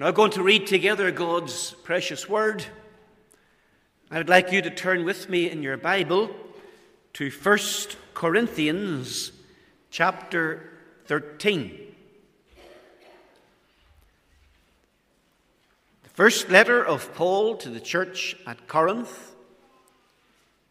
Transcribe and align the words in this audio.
We're 0.00 0.06
now 0.06 0.12
going 0.12 0.30
to 0.30 0.42
read 0.42 0.66
together 0.66 1.10
God's 1.10 1.72
precious 1.72 2.26
word. 2.26 2.64
I 4.10 4.16
would 4.16 4.30
like 4.30 4.50
you 4.50 4.62
to 4.62 4.70
turn 4.70 5.04
with 5.04 5.28
me 5.28 5.50
in 5.50 5.62
your 5.62 5.76
Bible 5.76 6.30
to 7.12 7.30
1 7.30 7.58
Corinthians 8.14 9.30
chapter 9.90 10.70
13. 11.04 11.78
The 16.02 16.08
first 16.08 16.48
letter 16.48 16.82
of 16.82 17.14
Paul 17.14 17.58
to 17.58 17.68
the 17.68 17.78
church 17.78 18.38
at 18.46 18.66
Corinth, 18.66 19.34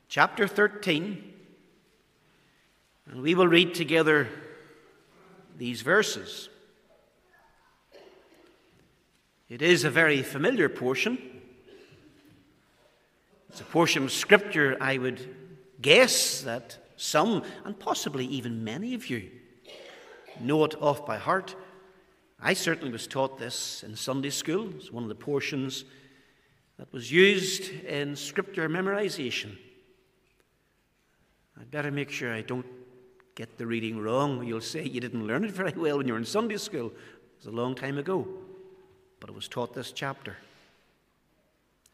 chapter 0.08 0.48
13. 0.48 1.34
And 3.12 3.22
we 3.22 3.36
will 3.36 3.48
read 3.48 3.76
together 3.76 4.28
these 5.56 5.84
verses. 5.84 6.50
It 9.50 9.64
is 9.64 9.84
a 9.84 9.90
very 9.90 10.22
familiar 10.22 10.70
portion. 10.70 11.18
It's 13.50 13.62
a 13.62 13.64
portion 13.66 14.04
of 14.04 14.12
Scripture 14.12 14.78
I 14.80 15.00
would 15.00 15.36
guess 15.82 16.42
that 16.42 16.78
some, 16.98 17.42
and 17.66 17.78
possibly 17.80 18.28
even 18.28 18.64
many 18.64 18.94
of 18.94 19.10
you, 19.10 19.32
know 20.40 20.64
it 20.66 20.76
off 20.80 21.04
by 21.04 21.18
heart. 21.18 21.56
I 22.40 22.54
certainly 22.54 22.92
was 22.92 23.08
taught 23.08 23.40
this 23.40 23.82
in 23.82 23.96
Sunday 23.96 24.30
school. 24.30 24.70
It's 24.76 24.92
one 24.92 25.02
of 25.02 25.10
the 25.10 25.16
portions 25.16 25.84
that 26.78 26.94
was 26.94 27.12
used 27.12 27.72
in 27.86 28.16
Scripture 28.16 28.70
memorization. 28.70 29.58
I'd 31.60 31.72
better 31.72 31.90
make 31.90 32.12
sure 32.12 32.32
I 32.32 32.42
don't 32.42 32.68
get 33.34 33.58
the 33.58 33.66
reading 33.66 34.00
wrong. 34.00 34.46
You'll 34.46 34.62
say 34.62 34.84
you 34.84 35.02
didn't 35.02 35.26
learn 35.26 35.44
it 35.44 35.52
very 35.52 35.74
well 35.76 35.98
when 35.98 36.06
you 36.06 36.14
were 36.14 36.20
in 36.20 36.26
Sunday 36.26 36.58
school. 36.58 36.88
It 36.90 37.46
was 37.46 37.48
a 37.48 37.52
long 37.52 37.74
time 37.74 37.98
ago 37.98 38.28
but 39.20 39.30
it 39.30 39.36
was 39.36 39.48
taught 39.48 39.74
this 39.74 39.92
chapter. 39.92 40.38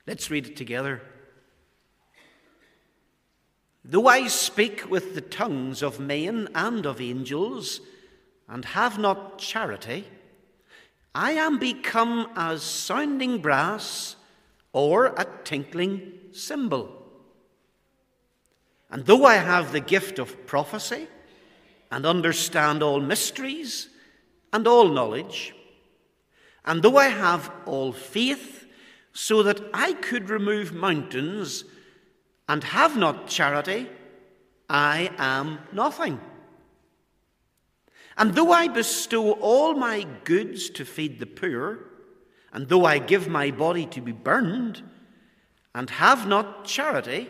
Let's 0.06 0.30
read 0.30 0.48
it 0.48 0.56
together. 0.56 1.02
Though 3.84 4.08
I 4.08 4.28
speak 4.28 4.90
with 4.90 5.16
the 5.16 5.22
tongues 5.22 5.82
of 5.82 6.00
men 6.00 6.50
and 6.54 6.86
of 6.86 7.02
angels, 7.02 7.82
and 8.48 8.66
have 8.66 9.00
not 9.00 9.40
charity, 9.40 10.06
I 11.16 11.32
am 11.32 11.58
become 11.58 12.30
as 12.36 12.62
sounding 12.62 13.40
brass 13.40 14.16
or 14.74 15.08
a 15.08 15.26
tinkling 15.44 16.14
cymbal. 16.32 16.92
And 18.92 19.06
though 19.06 19.26
I 19.26 19.36
have 19.36 19.72
the 19.72 19.80
gift 19.80 20.20
of 20.20 20.46
prophecy, 20.46 21.08
and 21.92 22.06
understand 22.06 22.84
all 22.84 23.00
mysteries 23.00 23.88
and 24.52 24.68
all 24.68 24.90
knowledge, 24.90 25.55
and 26.66 26.82
though 26.82 26.98
I 26.98 27.08
have 27.08 27.52
all 27.66 27.94
faith, 27.94 28.68
so 29.14 29.44
that 29.44 29.62
I 29.74 29.94
could 29.94 30.30
remove 30.30 30.74
mountains, 30.74 31.64
and 32.50 32.64
have 32.64 32.98
not 32.98 33.28
charity, 33.28 33.88
I 34.70 35.12
am 35.18 35.60
nothing. 35.72 36.20
And 38.18 38.34
though 38.34 38.52
I 38.52 38.68
bestow 38.68 39.32
all 39.34 39.74
my 39.74 40.06
goods 40.24 40.70
to 40.72 40.86
feed 40.86 41.20
the 41.20 41.26
poor, 41.26 41.80
and 42.52 42.68
though 42.68 42.86
I 42.86 43.00
give 43.00 43.28
my 43.28 43.52
body 43.52 43.86
to 43.88 44.02
be 44.02 44.12
burned, 44.12 44.84
and 45.74 45.90
have 45.90 46.28
not 46.28 46.66
charity, 46.66 47.30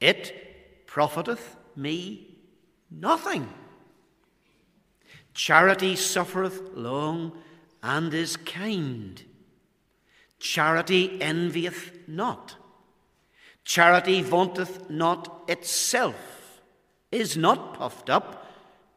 it 0.00 0.86
profiteth 0.86 1.56
me 1.74 2.38
nothing. 2.90 3.48
Charity 5.34 5.96
suffereth 5.96 6.62
long 6.74 7.36
and 7.86 8.12
is 8.12 8.36
kind. 8.36 9.22
Charity 10.40 11.22
envieth 11.22 11.92
not. 12.08 12.56
Charity 13.64 14.22
vaunteth 14.22 14.90
not 14.90 15.44
itself, 15.46 16.60
is 17.12 17.36
not 17.36 17.74
puffed 17.74 18.10
up, 18.10 18.44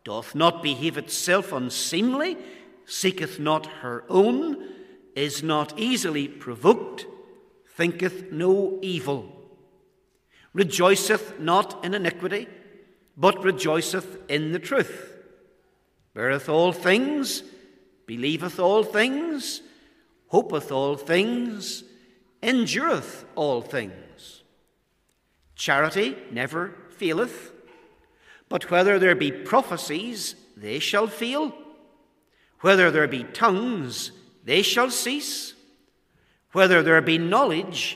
doth 0.03 0.33
not 0.33 0.63
behave 0.63 0.97
itself 0.97 1.51
unseemly, 1.51 2.35
seeketh 2.85 3.39
not 3.39 3.67
her 3.83 4.03
own, 4.09 4.67
is 5.15 5.43
not 5.43 5.77
easily 5.77 6.27
provoked, 6.27 7.05
thinketh 7.75 8.31
no 8.31 8.79
evil, 8.81 9.31
rejoiceth 10.51 11.39
not 11.39 11.85
in 11.85 11.93
iniquity, 11.93 12.47
but 13.15 13.43
rejoiceth 13.43 14.17
in 14.27 14.51
the 14.51 14.59
truth, 14.59 15.13
beareth 16.15 16.49
all 16.49 16.71
things 16.71 17.43
believeth 18.09 18.59
all 18.59 18.83
things, 18.83 19.61
hopeth 20.29 20.71
all 20.71 20.95
things, 20.95 21.83
endureth 22.41 23.23
all 23.35 23.61
things. 23.61 24.41
Charity 25.53 26.17
never 26.31 26.73
faileth, 26.89 27.51
but 28.49 28.71
whether 28.71 28.97
there 28.97 29.13
be 29.13 29.31
prophecies, 29.31 30.33
they 30.57 30.79
shall 30.79 31.05
fail. 31.05 31.53
Whether 32.61 32.89
there 32.89 33.07
be 33.07 33.25
tongues, 33.25 34.11
they 34.43 34.63
shall 34.63 34.89
cease. 34.89 35.53
Whether 36.51 36.81
there 36.81 37.03
be 37.03 37.19
knowledge, 37.19 37.95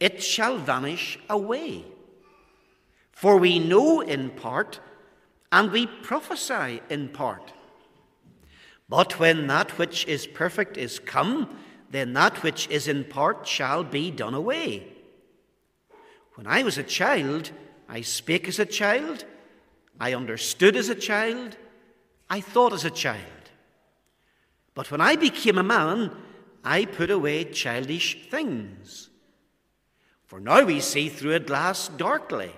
it 0.00 0.22
shall 0.22 0.56
vanish 0.56 1.18
away. 1.28 1.84
For 3.12 3.36
we 3.36 3.58
know 3.58 4.00
in 4.00 4.30
part, 4.30 4.80
and 5.52 5.70
we 5.70 5.86
prophesy 5.86 6.80
in 6.88 7.10
part. 7.10 7.52
But 8.90 9.20
when 9.20 9.46
that 9.46 9.78
which 9.78 10.04
is 10.08 10.26
perfect 10.26 10.76
is 10.76 10.98
come, 10.98 11.56
then 11.90 12.12
that 12.14 12.42
which 12.42 12.68
is 12.68 12.88
in 12.88 13.04
part 13.04 13.46
shall 13.46 13.84
be 13.84 14.10
done 14.10 14.34
away. 14.34 14.88
When 16.34 16.48
I 16.48 16.64
was 16.64 16.76
a 16.76 16.82
child, 16.82 17.52
I 17.88 18.00
spake 18.00 18.48
as 18.48 18.58
a 18.58 18.66
child, 18.66 19.24
I 20.00 20.12
understood 20.12 20.74
as 20.74 20.88
a 20.88 20.96
child, 20.96 21.56
I 22.28 22.40
thought 22.40 22.72
as 22.72 22.84
a 22.84 22.90
child. 22.90 23.22
But 24.74 24.90
when 24.90 25.00
I 25.00 25.14
became 25.14 25.58
a 25.58 25.62
man, 25.62 26.10
I 26.64 26.84
put 26.84 27.12
away 27.12 27.44
childish 27.44 28.28
things. 28.28 29.08
For 30.26 30.40
now 30.40 30.64
we 30.64 30.80
see 30.80 31.08
through 31.08 31.34
a 31.34 31.40
glass 31.40 31.86
darkly, 31.86 32.52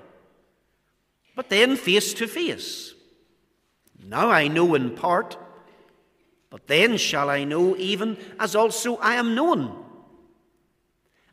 but 1.37 1.50
then 1.50 1.76
face 1.76 2.14
to 2.14 2.26
face. 2.26 2.94
Now 4.03 4.31
I 4.31 4.49
know 4.49 4.75
in 4.75 4.94
part 4.97 5.37
but 6.52 6.66
then 6.66 6.98
shall 6.98 7.30
I 7.30 7.44
know, 7.44 7.74
even 7.78 8.18
as 8.38 8.54
also 8.54 8.96
I 8.96 9.14
am 9.14 9.34
known. 9.34 9.74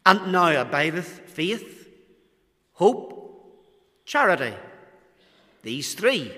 And 0.06 0.32
now 0.32 0.62
abideth 0.62 1.24
faith, 1.28 1.90
hope, 2.72 3.66
charity, 4.06 4.54
these 5.62 5.94
three. 5.94 6.32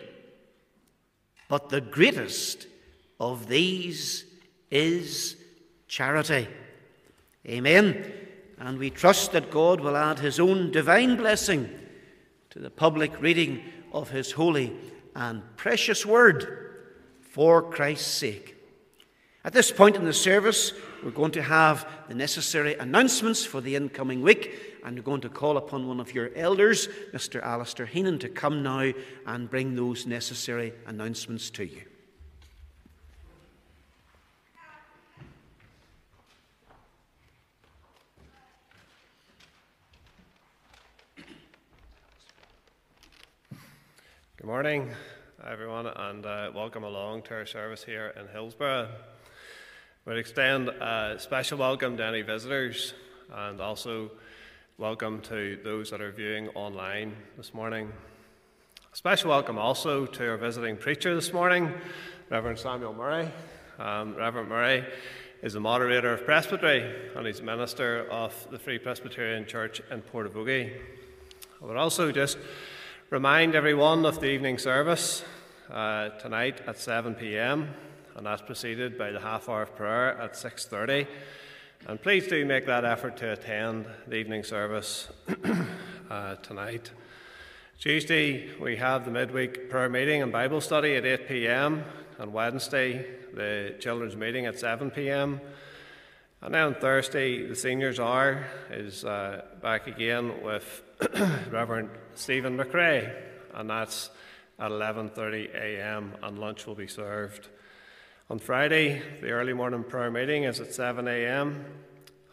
But 1.48 1.70
the 1.70 1.80
greatest 1.80 2.66
of 3.20 3.48
these 3.48 4.26
is 4.72 5.38
charity. 5.88 6.48
Amen. 7.48 8.12
And 8.58 8.80
we 8.80 8.90
trust 8.90 9.32
that 9.34 9.52
God 9.52 9.80
will 9.80 9.96
add 9.96 10.18
his 10.18 10.40
own 10.40 10.72
divine 10.72 11.18
blessing 11.18 11.70
to 12.50 12.58
the 12.58 12.72
public 12.72 13.22
reading 13.22 13.62
of 13.94 14.10
his 14.10 14.32
holy 14.32 14.76
and 15.16 15.44
precious 15.56 16.04
word 16.04 16.88
for 17.22 17.62
Christ's 17.62 18.12
sake. 18.12 18.58
At 19.44 19.54
this 19.54 19.72
point 19.72 19.96
in 19.96 20.06
the 20.06 20.14
service, 20.14 20.72
we're 21.04 21.10
going 21.10 21.32
to 21.32 21.42
have 21.42 21.88
the 22.08 22.14
necessary 22.14 22.76
announcements 22.76 23.44
for 23.44 23.60
the 23.60 23.76
incoming 23.76 24.22
week, 24.22 24.78
and 24.86 24.96
we're 24.96 25.02
going 25.02 25.22
to 25.22 25.30
call 25.30 25.58
upon 25.58 25.88
one 25.88 26.00
of 26.00 26.14
your 26.14 26.30
elders, 26.36 26.88
Mr. 27.12 27.42
Alistair 27.42 27.88
Heenan, 27.88 28.20
to 28.20 28.30
come 28.30 28.62
now 28.62 28.94
and 29.26 29.50
bring 29.50 29.76
those 29.76 30.06
necessary 30.06 30.74
announcements 30.86 31.50
to 31.52 31.64
you. 31.66 31.82
Good 44.38 44.48
morning, 44.48 44.92
everyone, 45.44 45.88
and 45.88 46.26
uh, 46.28 46.52
welcome 46.54 46.84
along 46.84 47.24
to 47.24 47.34
our 47.34 47.48
service 47.48 47.84
here 47.84 48.14
in 48.20 48.28
Hillsborough. 48.28 48.90
We'd 50.04 50.18
extend 50.18 50.68
a 50.68 51.18
special 51.20 51.60
welcome 51.60 51.96
to 51.98 52.04
any 52.04 52.24
visitors 52.24 52.96
and 53.32 53.62
also 53.62 54.10
welcome 54.80 55.22
to 55.22 55.60
those 55.64 55.92
that 55.92 56.02
are 56.02 56.12
viewing 56.12 56.48
online 56.56 57.16
this 57.38 57.54
morning. 57.54 57.92
A 58.92 58.96
special 58.96 59.30
welcome 59.30 59.60
also 59.60 60.08
to 60.08 60.30
our 60.32 60.38
visiting 60.38 60.76
preacher 60.76 61.14
this 61.14 61.32
morning, 61.32 61.72
Reverend 62.32 62.58
Samuel 62.58 62.96
Murray. 62.96 63.32
Um, 63.78 64.16
Reverend 64.16 64.50
Murray 64.50 64.84
is 65.44 65.54
the 65.54 65.60
moderator 65.60 66.12
of 66.14 66.26
Presbytery 66.26 67.14
and 67.16 67.28
he's 67.28 67.44
minister 67.44 68.08
of 68.10 68.34
the 68.50 68.58
Free 68.58 68.80
Presbyterian 68.80 69.46
Church 69.46 69.84
in 69.92 70.02
Portavogie. 70.02 70.78
I 71.62 71.66
would 71.66 71.78
also 71.78 72.12
just 72.12 72.40
remind 73.12 73.54
everyone 73.54 74.04
of 74.08 74.20
the 74.20 74.32
evening 74.32 74.58
service 74.58 75.24
uh, 75.70 76.10
tonight 76.18 76.60
at 76.66 76.80
7 76.80 77.14
pm 77.14 77.70
and 78.22 78.28
that's 78.28 78.44
preceded 78.44 79.00
by 79.00 79.10
the 79.10 79.20
half 79.20 79.50
hour 79.50 79.64
of 79.64 79.76
prayer 79.76 80.16
at 80.22 80.34
6.30. 80.34 81.08
And 81.88 82.00
please 82.00 82.28
do 82.28 82.46
make 82.46 82.68
that 82.68 82.86
effort 82.86 83.18
to 83.18 83.32
attend 83.32 83.88
the 84.06 84.18
evening 84.18 84.44
service 84.44 85.10
uh, 86.12 86.36
tonight. 86.36 86.92
Tuesday, 87.80 88.56
we 88.60 88.76
have 88.76 89.06
the 89.06 89.10
midweek 89.10 89.72
prayer 89.72 89.90
meeting 89.90 90.22
and 90.22 90.32
Bible 90.32 90.62
study 90.62 90.94
at 90.98 91.04
8 91.04 91.28
pm. 91.28 91.84
On 92.20 92.32
Wednesday, 92.32 93.08
the 93.34 93.74
children's 93.80 94.16
meeting 94.16 94.46
at 94.46 94.60
7 94.60 94.92
pm. 94.92 95.42
And 96.42 96.54
then 96.54 96.62
on 96.62 96.76
Thursday, 96.76 97.48
the 97.48 97.56
seniors 97.56 98.00
hour 98.00 98.46
is 98.70 99.04
uh, 99.04 99.46
back 99.64 99.88
again 99.88 100.44
with 100.44 100.84
Reverend 101.50 101.90
Stephen 102.14 102.56
McRae, 102.56 103.16
and 103.56 103.68
that's 103.68 104.12
at 104.60 104.70
11:30 104.70 105.56
a.m. 105.56 106.14
and 106.22 106.38
lunch 106.38 106.68
will 106.68 106.76
be 106.76 106.86
served. 106.86 107.50
On 108.32 108.40
Friday, 108.40 109.02
the 109.20 109.32
early 109.32 109.52
morning 109.52 109.84
prayer 109.84 110.10
meeting 110.10 110.46
is 110.46 110.62
at 110.62 110.74
7 110.74 111.06
a.m. 111.06 111.66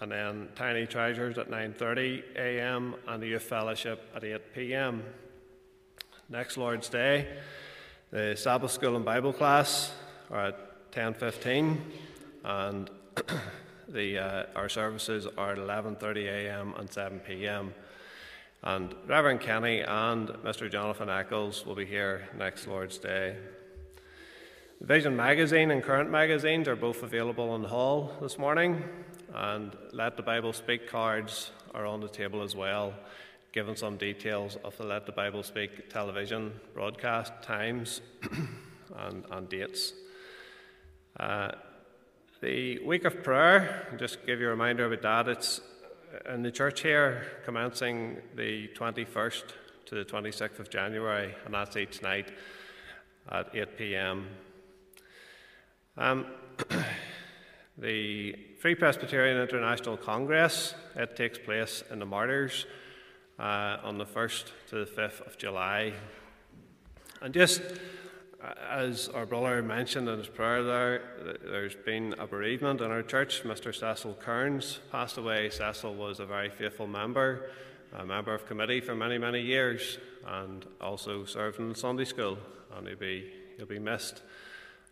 and 0.00 0.12
then 0.12 0.48
Tiny 0.54 0.86
Treasures 0.86 1.38
at 1.38 1.50
9:30 1.50 2.22
a.m. 2.36 2.94
and 3.08 3.20
the 3.20 3.26
youth 3.26 3.42
fellowship 3.42 4.08
at 4.14 4.22
8 4.22 4.54
p.m. 4.54 5.02
Next 6.28 6.56
Lord's 6.56 6.88
Day, 6.88 7.26
the 8.12 8.36
Sabbath 8.36 8.70
school 8.70 8.94
and 8.94 9.04
Bible 9.04 9.32
class 9.32 9.92
are 10.30 10.46
at 10.46 10.92
10:15 10.92 11.78
and 12.44 12.90
the 13.88 14.18
uh, 14.18 14.44
our 14.54 14.68
services 14.68 15.26
are 15.36 15.54
at 15.54 15.58
11:30 15.58 16.26
a.m. 16.26 16.74
and 16.78 16.88
7 16.88 17.18
p.m. 17.18 17.74
And 18.62 18.94
Reverend 19.08 19.40
Kenny 19.40 19.80
and 19.80 20.28
Mr. 20.44 20.70
Jonathan 20.70 21.10
Eccles 21.10 21.66
will 21.66 21.74
be 21.74 21.86
here 21.86 22.28
next 22.38 22.68
Lord's 22.68 22.98
Day. 22.98 23.34
Vision 24.80 25.16
magazine 25.16 25.72
and 25.72 25.82
current 25.82 26.08
magazines 26.08 26.68
are 26.68 26.76
both 26.76 27.02
available 27.02 27.56
in 27.56 27.62
the 27.62 27.68
hall 27.68 28.12
this 28.22 28.38
morning, 28.38 28.84
and 29.34 29.76
Let 29.92 30.16
the 30.16 30.22
Bible 30.22 30.52
Speak 30.52 30.88
cards 30.88 31.50
are 31.74 31.84
on 31.84 32.00
the 32.00 32.08
table 32.08 32.42
as 32.42 32.54
well, 32.54 32.94
giving 33.50 33.74
some 33.74 33.96
details 33.96 34.56
of 34.62 34.76
the 34.78 34.84
Let 34.84 35.04
the 35.04 35.10
Bible 35.10 35.42
Speak 35.42 35.90
television 35.90 36.52
broadcast 36.74 37.32
times 37.42 38.02
and, 38.98 39.24
and 39.32 39.48
dates. 39.48 39.94
Uh, 41.18 41.50
the 42.40 42.78
week 42.78 43.04
of 43.04 43.24
prayer, 43.24 43.96
just 43.98 44.24
give 44.26 44.38
you 44.38 44.46
a 44.46 44.50
reminder 44.50 44.86
about 44.86 45.26
that, 45.26 45.28
it's 45.28 45.60
in 46.32 46.42
the 46.42 46.52
church 46.52 46.82
here, 46.82 47.26
commencing 47.44 48.18
the 48.36 48.68
21st 48.76 49.42
to 49.86 49.96
the 49.96 50.04
26th 50.04 50.60
of 50.60 50.70
January, 50.70 51.34
and 51.44 51.52
that's 51.52 51.76
each 51.76 52.00
night 52.00 52.30
at 53.28 53.48
8 53.52 53.76
pm. 53.76 54.28
Um, 55.98 56.26
the 57.78 58.32
Free 58.60 58.76
Presbyterian 58.76 59.36
International 59.36 59.96
Congress, 59.96 60.76
it 60.94 61.16
takes 61.16 61.38
place 61.38 61.82
in 61.90 61.98
the 61.98 62.06
Martyrs 62.06 62.66
uh, 63.36 63.78
on 63.82 63.98
the 63.98 64.04
1st 64.04 64.44
to 64.68 64.84
the 64.84 64.88
5th 64.88 65.26
of 65.26 65.36
July. 65.38 65.92
And 67.20 67.34
just 67.34 67.62
as 68.70 69.08
our 69.08 69.26
brother 69.26 69.60
mentioned 69.60 70.08
in 70.08 70.18
his 70.18 70.28
prayer 70.28 70.62
there, 70.62 71.38
there's 71.42 71.74
been 71.74 72.14
a 72.16 72.28
bereavement 72.28 72.80
in 72.80 72.92
our 72.92 73.02
church. 73.02 73.42
Mr. 73.42 73.74
Cecil 73.74 74.18
Kearns 74.20 74.78
passed 74.92 75.18
away. 75.18 75.50
Cecil 75.50 75.96
was 75.96 76.20
a 76.20 76.26
very 76.26 76.48
faithful 76.48 76.86
member, 76.86 77.50
a 77.92 78.06
member 78.06 78.32
of 78.32 78.46
committee 78.46 78.80
for 78.80 78.94
many, 78.94 79.18
many 79.18 79.40
years, 79.40 79.98
and 80.24 80.64
also 80.80 81.24
served 81.24 81.58
in 81.58 81.74
Sunday 81.74 82.04
school. 82.04 82.38
And 82.76 82.86
he'll 82.86 82.96
be, 82.96 83.32
he'll 83.56 83.66
be 83.66 83.80
missed. 83.80 84.22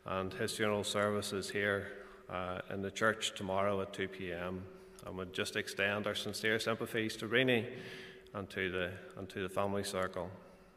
And 0.06 0.32
his 0.32 0.53
funeral 0.53 0.85
service 0.85 1.32
is 1.32 1.50
here 1.50 1.88
uh, 2.31 2.61
in 2.73 2.82
the 2.82 2.91
church 2.91 3.35
tomorrow 3.35 3.81
at 3.82 3.93
2 3.93 4.08
p.m. 4.08 4.62
And 5.05 5.17
would 5.17 5.32
just 5.32 5.56
extend 5.56 6.06
our 6.06 6.14
sincere 6.14 6.58
sympathies 6.58 7.17
to 7.17 7.26
Renee 7.26 7.69
and 8.35 8.49
to 8.50 8.70
the, 8.70 8.91
and 9.17 9.29
to 9.31 9.43
the 9.43 9.49
family 9.49 9.82
circle 9.85 10.31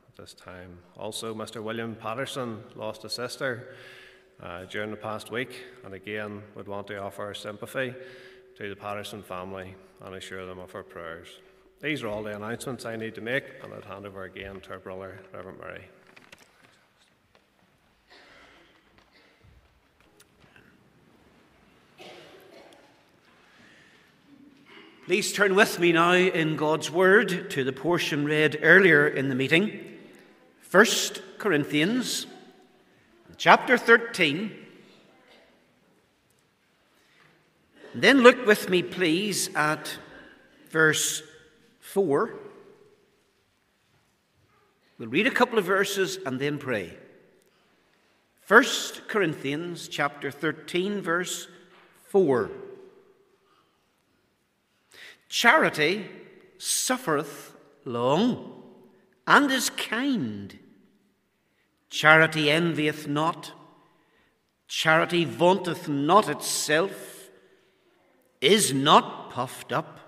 at 0.07 0.15
this 0.15 0.33
time. 0.33 0.79
Also, 0.97 1.33
Mr. 1.33 1.61
William 1.61 1.95
Patterson 1.95 2.63
lost 2.75 3.05
a 3.05 3.09
sister 3.09 3.75
uh, 4.41 4.65
during 4.65 4.91
the 4.91 4.97
past 4.97 5.31
week, 5.31 5.63
and 5.83 5.93
again 5.93 6.41
would 6.55 6.67
want 6.67 6.87
to 6.87 6.97
offer 6.97 7.25
our 7.25 7.33
sympathy 7.33 7.93
to 8.55 8.69
the 8.69 8.75
Patterson 8.75 9.21
family 9.21 9.75
and 10.01 10.15
assure 10.15 10.45
them 10.45 10.59
of 10.59 10.73
our 10.73 10.83
prayers. 10.83 11.27
These 11.81 12.03
are 12.03 12.07
all 12.07 12.23
the 12.23 12.35
announcements 12.35 12.85
I 12.85 12.95
need 12.95 13.15
to 13.15 13.21
make, 13.21 13.45
and 13.63 13.73
I'd 13.73 13.85
hand 13.85 14.05
over 14.05 14.23
again 14.23 14.59
to 14.61 14.71
our 14.71 14.79
brother, 14.79 15.19
Reverend 15.33 15.59
Murray. 15.59 15.85
Please 25.09 25.33
turn 25.33 25.55
with 25.55 25.79
me 25.79 25.91
now 25.91 26.13
in 26.13 26.55
God's 26.55 26.91
Word 26.91 27.49
to 27.49 27.63
the 27.63 27.73
portion 27.73 28.25
read 28.25 28.59
earlier 28.61 29.07
in 29.07 29.27
the 29.27 29.33
meeting. 29.33 29.97
1 30.69 30.85
Corinthians 31.39 32.27
chapter 33.35 33.75
13. 33.75 34.51
Then 37.95 38.19
look 38.21 38.45
with 38.45 38.69
me, 38.69 38.83
please, 38.83 39.49
at 39.55 39.97
verse 40.69 41.23
4. 41.79 42.35
We'll 44.99 45.09
read 45.09 45.25
a 45.25 45.31
couple 45.31 45.57
of 45.57 45.65
verses 45.65 46.19
and 46.23 46.39
then 46.39 46.59
pray. 46.59 46.95
1 48.47 48.63
Corinthians 49.07 49.87
chapter 49.87 50.29
13, 50.29 51.01
verse 51.01 51.47
4. 52.09 52.51
Charity 55.29 56.07
suffereth 56.57 57.55
long 57.85 58.63
and 59.27 59.51
is 59.51 59.69
kind. 59.69 60.57
Charity 61.91 62.49
envieth 62.49 63.07
not, 63.07 63.53
charity 64.67 65.25
vaunteth 65.25 65.87
not 65.87 66.27
itself, 66.27 67.29
is 68.41 68.73
not 68.73 69.29
puffed 69.29 69.71
up, 69.71 69.99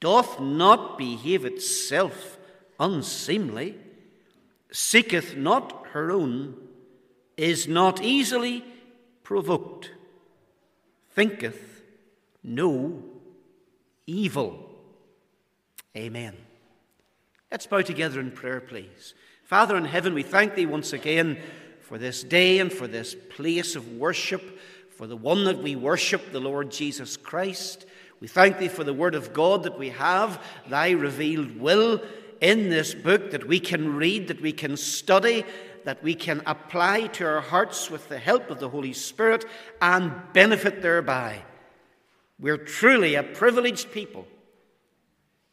doth 0.00 0.38
not 0.38 0.98
behave 0.98 1.46
itself 1.46 2.38
unseemly, 2.78 3.76
seeketh 4.70 5.34
not 5.36 5.86
her 5.92 6.10
own, 6.10 6.56
is 7.38 7.66
not 7.66 8.02
easily 8.02 8.64
provoked, 9.22 9.92
thinketh 11.10 11.82
no 12.42 13.09
evil. 14.10 14.70
Amen. 15.96 16.36
Let's 17.50 17.66
bow 17.66 17.82
together 17.82 18.20
in 18.20 18.30
prayer, 18.30 18.60
please. 18.60 19.14
Father 19.44 19.76
in 19.76 19.84
heaven, 19.84 20.14
we 20.14 20.22
thank 20.22 20.54
thee 20.54 20.66
once 20.66 20.92
again 20.92 21.38
for 21.80 21.98
this 21.98 22.22
day 22.22 22.60
and 22.60 22.72
for 22.72 22.86
this 22.86 23.16
place 23.30 23.74
of 23.74 23.96
worship, 23.96 24.58
for 24.90 25.06
the 25.06 25.16
one 25.16 25.44
that 25.44 25.62
we 25.62 25.74
worship, 25.74 26.30
the 26.30 26.40
Lord 26.40 26.70
Jesus 26.70 27.16
Christ. 27.16 27.86
We 28.20 28.28
thank 28.28 28.58
thee 28.58 28.68
for 28.68 28.84
the 28.84 28.94
word 28.94 29.14
of 29.14 29.32
God 29.32 29.64
that 29.64 29.78
we 29.78 29.88
have, 29.90 30.42
thy 30.68 30.90
revealed 30.90 31.58
will 31.58 32.00
in 32.40 32.68
this 32.68 32.94
book 32.94 33.32
that 33.32 33.46
we 33.46 33.58
can 33.58 33.96
read, 33.96 34.28
that 34.28 34.40
we 34.40 34.52
can 34.52 34.76
study, 34.76 35.44
that 35.84 36.02
we 36.02 36.14
can 36.14 36.42
apply 36.46 37.08
to 37.08 37.26
our 37.26 37.40
hearts 37.40 37.90
with 37.90 38.08
the 38.08 38.18
help 38.18 38.50
of 38.50 38.60
the 38.60 38.68
Holy 38.68 38.92
Spirit 38.92 39.44
and 39.82 40.12
benefit 40.32 40.82
thereby. 40.82 41.42
We're 42.40 42.56
truly 42.56 43.14
a 43.14 43.22
privileged 43.22 43.92
people, 43.92 44.26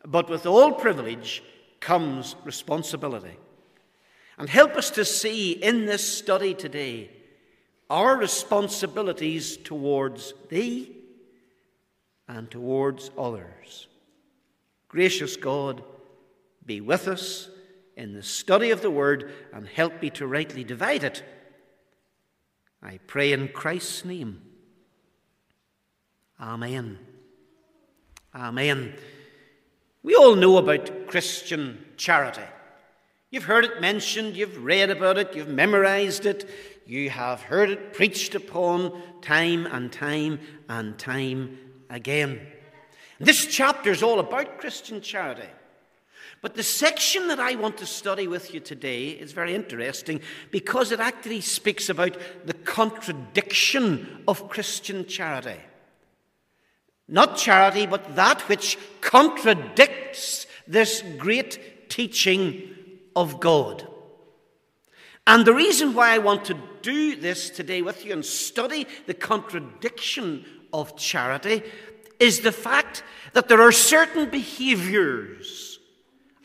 but 0.06 0.30
with 0.30 0.46
all 0.46 0.72
privilege, 0.74 1.44
comes 1.80 2.36
responsibility. 2.46 3.38
And 4.38 4.50
help 4.50 4.76
us 4.76 4.90
to 4.92 5.04
see 5.04 5.52
in 5.52 5.86
this 5.86 6.18
study 6.18 6.54
today 6.54 7.12
our 7.90 8.16
responsibilities 8.18 9.58
towards 9.58 10.34
Thee 10.50 10.96
and 12.28 12.50
towards 12.50 13.12
others. 13.18 13.88
Gracious 14.88 15.36
God, 15.36 15.84
be 16.66 16.82
with 16.82 17.08
us 17.08 17.50
in 17.96 18.14
the 18.14 18.24
study 18.24 18.72
of 18.72 18.82
the 18.82 18.92
Word 18.92 19.32
and 19.54 19.68
help 19.68 20.02
me 20.02 20.10
to 20.12 20.28
rightly 20.28 20.64
divide 20.64 21.04
it. 21.04 21.24
I 22.82 23.00
pray 23.08 23.34
in 23.34 23.50
Christ's 23.50 24.06
name. 24.06 24.42
Amen. 26.40 27.00
Amen. 28.36 28.94
We 30.04 30.16
all 30.16 30.36
know 30.36 30.58
about 30.58 31.08
Christian 31.08 31.84
charity. 31.98 32.44
You've 33.32 33.44
heard 33.44 33.66
it 33.66 33.82
mentioned, 33.82 34.38
you've 34.38 34.64
read 34.64 34.90
about 34.90 35.18
it, 35.18 35.36
you've 35.36 35.50
memorized 35.50 36.26
it, 36.26 36.50
you 36.86 37.10
have 37.10 37.42
heard 37.42 37.70
it 37.70 37.94
preached 37.94 38.36
upon 38.36 39.02
time 39.22 39.66
and 39.66 39.92
time 39.92 40.40
and 40.70 40.98
time 40.98 41.58
again. 41.90 42.40
This 43.20 43.48
chapter 43.48 43.92
is 43.92 44.04
all 44.04 44.20
about 44.20 44.60
Christian 44.60 45.02
charity. 45.02 45.50
But 46.42 46.54
the 46.54 46.64
section 46.64 47.28
that 47.30 47.40
I 47.40 47.56
want 47.56 47.78
to 47.78 47.86
study 47.86 48.28
with 48.28 48.54
you 48.54 48.60
today 48.60 49.10
is 49.10 49.32
very 49.32 49.56
interesting 49.56 50.22
because 50.52 50.92
it 50.92 51.00
actually 51.00 51.42
speaks 51.42 51.90
about 51.90 52.16
the 52.46 52.54
contradiction 52.54 54.24
of 54.28 54.48
Christian 54.48 55.06
charity. 55.08 55.60
Not 57.08 57.38
charity, 57.38 57.86
but 57.86 58.16
that 58.16 58.42
which 58.50 58.78
contradicts 59.02 60.46
this 60.68 61.04
great 61.18 61.90
teaching 61.90 62.74
of 63.16 63.40
God. 63.40 63.88
And 65.26 65.46
the 65.46 65.54
reason 65.54 65.94
why 65.94 66.14
I 66.14 66.20
want 66.20 66.46
to 66.46 66.58
do 66.82 67.16
this 67.16 67.50
today 67.50 67.82
with 67.82 68.06
you 68.06 68.14
and 68.14 68.26
study 68.26 68.88
the 69.06 69.14
contradiction 69.14 70.46
of 70.72 70.98
charity 70.98 71.64
is 72.20 72.42
the 72.42 72.52
fact 72.52 73.04
that 73.34 73.48
there 73.48 73.62
are 73.62 73.72
certain 73.72 74.30
behaviors 74.30 75.80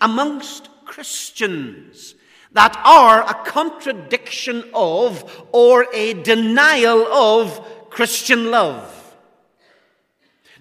amongst 0.01 0.69
Christians 0.85 2.15
that 2.53 2.79
are 2.85 3.23
a 3.23 3.35
contradiction 3.49 4.65
of 4.75 5.47
or 5.53 5.87
a 5.95 6.15
denial 6.15 7.07
of 7.07 7.89
Christian 7.89 8.51
love. 8.51 9.02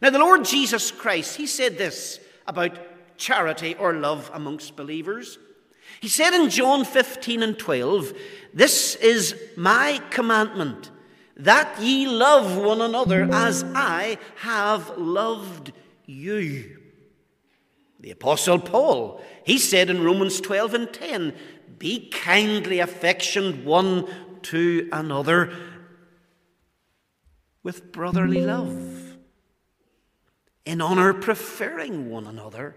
Now, 0.02 0.10
the 0.10 0.20
Lord 0.20 0.46
Jesus 0.46 0.92
Christ, 0.92 1.38
he 1.38 1.46
said 1.46 1.78
this 1.78 2.20
about 2.48 2.78
charity 3.18 3.76
or 3.76 3.94
love 3.94 4.32
amongst 4.34 4.76
believers. 4.76 5.38
He 6.00 6.08
said 6.08 6.34
in 6.34 6.50
John 6.50 6.86
15 6.86 7.44
and 7.44 7.58
12, 7.58 8.14
This 8.54 8.96
is 8.96 9.36
my 9.56 10.02
commandment, 10.10 10.90
that 11.38 11.80
ye 11.80 12.08
love 12.08 12.58
one 12.58 12.82
another 12.82 13.30
as 13.32 13.64
I 13.76 14.18
have 14.38 14.98
loved 14.98 15.72
you. 16.06 16.78
The 18.00 18.12
Apostle 18.12 18.58
Paul, 18.58 19.22
he 19.46 19.60
said 19.60 19.92
in 19.92 20.04
Romans 20.04 20.42
12 20.42 20.74
and 20.74 20.92
10, 20.92 21.36
Be 21.78 22.10
kindly 22.10 22.80
affectioned 22.80 23.64
one 23.64 24.08
to 24.44 24.90
another 24.92 25.54
with 27.62 27.92
brotherly 27.92 28.42
love, 28.42 29.01
in 30.66 30.82
honour 30.82 31.14
preferring 31.14 32.10
one 32.10 32.28
another. 32.28 32.76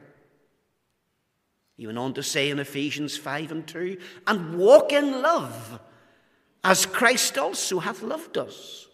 He 1.76 1.86
went 1.86 1.98
on 1.98 2.14
to 2.14 2.22
say 2.22 2.50
in 2.50 2.58
Ephesians 2.60 3.16
5 3.16 3.52
and 3.52 3.66
2, 3.66 3.98
and 4.26 4.58
walk 4.58 4.92
in 4.92 5.22
love, 5.22 5.80
as 6.62 6.86
Christ 6.86 7.36
also 7.36 7.80
hath 7.80 8.02
loved 8.02 8.38
us. 8.38 8.86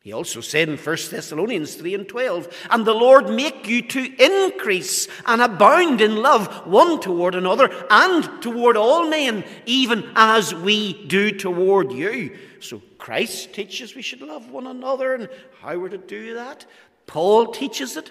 He 0.00 0.12
also 0.12 0.42
said 0.42 0.68
in 0.68 0.76
1 0.76 0.96
Thessalonians 1.10 1.76
3 1.76 1.94
and 1.94 2.06
12, 2.06 2.66
and 2.70 2.84
the 2.84 2.92
Lord 2.92 3.30
make 3.30 3.66
you 3.66 3.80
to 3.88 4.44
increase 4.46 5.08
and 5.24 5.40
abound 5.40 6.02
in 6.02 6.16
love 6.16 6.66
one 6.66 7.00
toward 7.00 7.34
another 7.34 7.70
and 7.88 8.42
toward 8.42 8.76
all 8.76 9.08
men, 9.08 9.44
even 9.64 10.12
as 10.14 10.54
we 10.54 11.06
do 11.06 11.30
toward 11.30 11.90
you. 11.90 12.36
So 12.60 12.82
Christ 12.98 13.54
teaches 13.54 13.94
we 13.94 14.02
should 14.02 14.20
love 14.20 14.50
one 14.50 14.66
another, 14.66 15.14
and 15.14 15.30
how 15.62 15.78
we're 15.78 15.88
to 15.88 15.96
do 15.96 16.34
that. 16.34 16.66
Paul 17.06 17.46
teaches 17.46 17.96
it. 17.96 18.10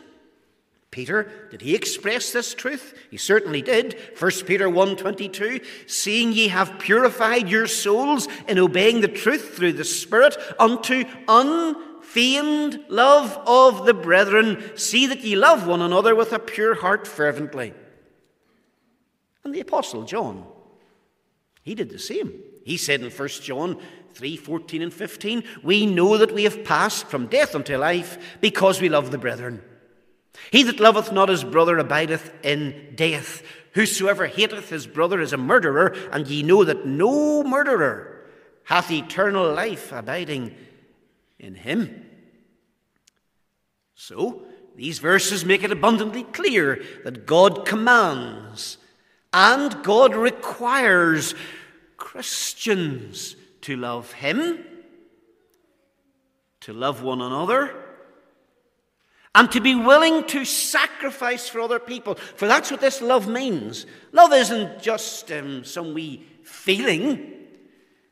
Peter, 0.91 1.47
did 1.49 1.61
he 1.61 1.73
express 1.73 2.31
this 2.31 2.53
truth? 2.53 2.93
He 3.09 3.17
certainly 3.17 3.63
did. 3.63 3.97
1 4.19 4.45
Peter 4.45 4.69
1:22, 4.69 5.65
seeing 5.87 6.31
ye 6.31 6.49
have 6.49 6.77
purified 6.77 7.49
your 7.49 7.65
souls 7.65 8.27
in 8.47 8.59
obeying 8.59 9.01
the 9.01 9.07
truth 9.07 9.55
through 9.55 9.73
the 9.73 9.83
Spirit 9.83 10.37
unto 10.59 11.03
unfeigned 11.27 12.79
love 12.89 13.39
of 13.47 13.87
the 13.87 13.95
brethren, 13.95 14.77
see 14.77 15.07
that 15.07 15.23
ye 15.23 15.35
love 15.35 15.65
one 15.65 15.81
another 15.81 16.13
with 16.13 16.31
a 16.31 16.37
pure 16.37 16.75
heart 16.75 17.07
fervently. 17.07 17.73
And 19.43 19.53
the 19.53 19.61
apostle 19.61 20.03
John, 20.03 20.45
he 21.63 21.73
did 21.73 21.89
the 21.89 21.97
same. 21.97 22.39
He 22.65 22.77
said 22.77 23.01
in 23.01 23.09
1 23.09 23.27
John 23.41 23.81
3 24.13 24.37
14 24.37 24.81
and 24.81 24.93
15, 24.93 25.43
We 25.63 25.85
know 25.85 26.17
that 26.17 26.33
we 26.33 26.43
have 26.43 26.63
passed 26.63 27.07
from 27.07 27.27
death 27.27 27.55
unto 27.55 27.75
life 27.77 28.37
because 28.41 28.79
we 28.79 28.89
love 28.89 29.11
the 29.11 29.17
brethren. 29.17 29.61
He 30.51 30.63
that 30.63 30.79
loveth 30.79 31.11
not 31.11 31.29
his 31.29 31.43
brother 31.43 31.77
abideth 31.77 32.31
in 32.43 32.93
death. 32.95 33.43
Whosoever 33.73 34.27
hateth 34.27 34.69
his 34.69 34.87
brother 34.87 35.19
is 35.19 35.33
a 35.33 35.37
murderer, 35.37 35.95
and 36.11 36.27
ye 36.27 36.43
know 36.43 36.63
that 36.63 36.85
no 36.85 37.43
murderer 37.43 38.25
hath 38.65 38.91
eternal 38.91 39.51
life 39.53 39.91
abiding 39.91 40.55
in 41.39 41.55
him. 41.55 42.05
So, 43.95 44.43
these 44.75 44.99
verses 44.99 45.45
make 45.45 45.63
it 45.63 45.71
abundantly 45.71 46.23
clear 46.23 46.83
that 47.03 47.25
God 47.25 47.65
commands 47.65 48.77
and 49.31 49.83
God 49.83 50.15
requires 50.15 51.35
Christians 51.97 53.35
to 53.63 53.75
love 53.75 54.11
Him, 54.13 54.63
to 56.61 56.73
love 56.73 57.01
one 57.01 57.21
another, 57.21 57.75
and 59.35 59.51
to 59.51 59.59
be 59.59 59.73
willing 59.73 60.25
to 60.27 60.45
sacrifice 60.45 61.49
for 61.49 61.59
other 61.59 61.79
people. 61.79 62.15
For 62.15 62.47
that's 62.47 62.69
what 62.69 62.81
this 62.81 63.01
love 63.01 63.27
means. 63.27 63.85
Love 64.11 64.31
isn't 64.31 64.81
just 64.81 65.31
um, 65.31 65.63
some 65.63 65.93
wee 65.93 66.25
feeling. 66.43 67.33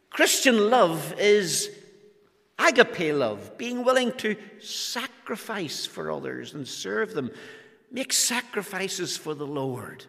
Christian 0.10 0.70
love 0.70 1.13
is 1.20 1.70
agape 2.58 3.13
love, 3.13 3.58
being 3.58 3.84
willing 3.84 4.13
to 4.13 4.36
sacrifice 4.60 5.86
for 5.86 6.12
others 6.12 6.53
and 6.53 6.67
serve 6.67 7.13
them. 7.13 7.29
Make 7.91 8.13
sacrifices 8.13 9.17
for 9.17 9.34
the 9.34 9.48
Lord 9.48 10.05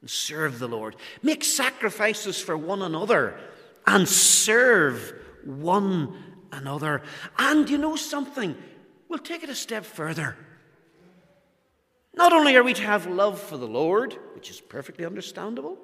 and 0.00 0.10
serve 0.10 0.58
the 0.58 0.68
Lord. 0.68 0.96
Make 1.22 1.44
sacrifices 1.44 2.40
for 2.40 2.56
one 2.56 2.82
another 2.82 3.38
and 3.86 4.08
serve 4.08 5.14
one 5.44 6.16
another. 6.52 7.02
And 7.38 7.68
you 7.68 7.78
know 7.78 7.96
something? 7.96 8.56
We'll 9.08 9.18
take 9.18 9.42
it 9.42 9.50
a 9.50 9.54
step 9.54 9.84
further. 9.84 10.36
Not 12.14 12.32
only 12.32 12.56
are 12.56 12.64
we 12.64 12.74
to 12.74 12.82
have 12.82 13.06
love 13.06 13.40
for 13.40 13.56
the 13.56 13.68
Lord, 13.68 14.16
which 14.34 14.50
is 14.50 14.60
perfectly 14.60 15.04
understandable, 15.04 15.78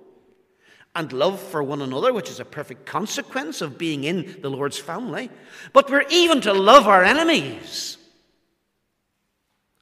and 0.94 1.12
love 1.12 1.40
for 1.40 1.62
one 1.62 1.82
another, 1.82 2.12
which 2.12 2.30
is 2.30 2.40
a 2.40 2.44
perfect 2.44 2.86
consequence 2.86 3.60
of 3.60 3.78
being 3.78 4.04
in 4.04 4.38
the 4.42 4.50
Lord's 4.50 4.78
family, 4.78 5.30
but 5.72 5.90
we're 5.90 6.04
even 6.10 6.40
to 6.42 6.52
love 6.52 6.86
our 6.86 7.04
enemies 7.04 7.96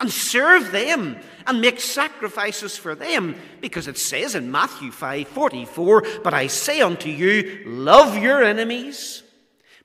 and 0.01 0.11
serve 0.11 0.73
them 0.73 1.19
and 1.47 1.61
make 1.61 1.81
sacrifices 1.81 2.77
for 2.77 2.95
them 2.95 3.37
because 3.61 3.87
it 3.87 3.99
says 3.99 4.35
in 4.35 4.51
Matthew 4.51 4.91
5:44 4.91 6.23
but 6.25 6.35
I 6.35 6.47
say 6.47 6.81
unto 6.81 7.09
you 7.09 7.63
love 7.67 8.17
your 8.17 8.43
enemies 8.43 9.23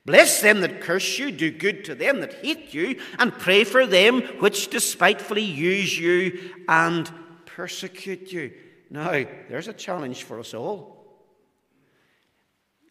Bless 0.05 0.39
them 0.39 0.61
that 0.61 0.81
curse 0.81 1.17
you, 1.17 1.31
do 1.31 1.49
good 1.49 1.83
to 1.85 1.95
them 1.95 2.21
that 2.21 2.35
hate 2.35 2.73
you, 2.75 3.01
and 3.17 3.33
pray 3.33 3.63
for 3.63 3.87
them 3.87 4.21
which 4.39 4.69
despitefully 4.69 5.41
use 5.41 5.97
you 5.97 6.51
and 6.69 7.09
persecute 7.47 8.31
you. 8.31 8.53
Now, 8.91 9.25
there's 9.49 9.67
a 9.67 9.73
challenge 9.73 10.23
for 10.23 10.39
us 10.39 10.53
all. 10.53 10.95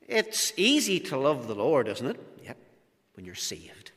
It's 0.09 0.53
easy 0.57 0.99
to 1.01 1.17
love 1.17 1.47
the 1.47 1.55
Lord, 1.55 1.87
isn't 1.87 2.07
it? 2.07 2.21
Yep, 2.43 2.59
when 3.15 3.25
you're 3.25 3.37
saved. 3.37 3.93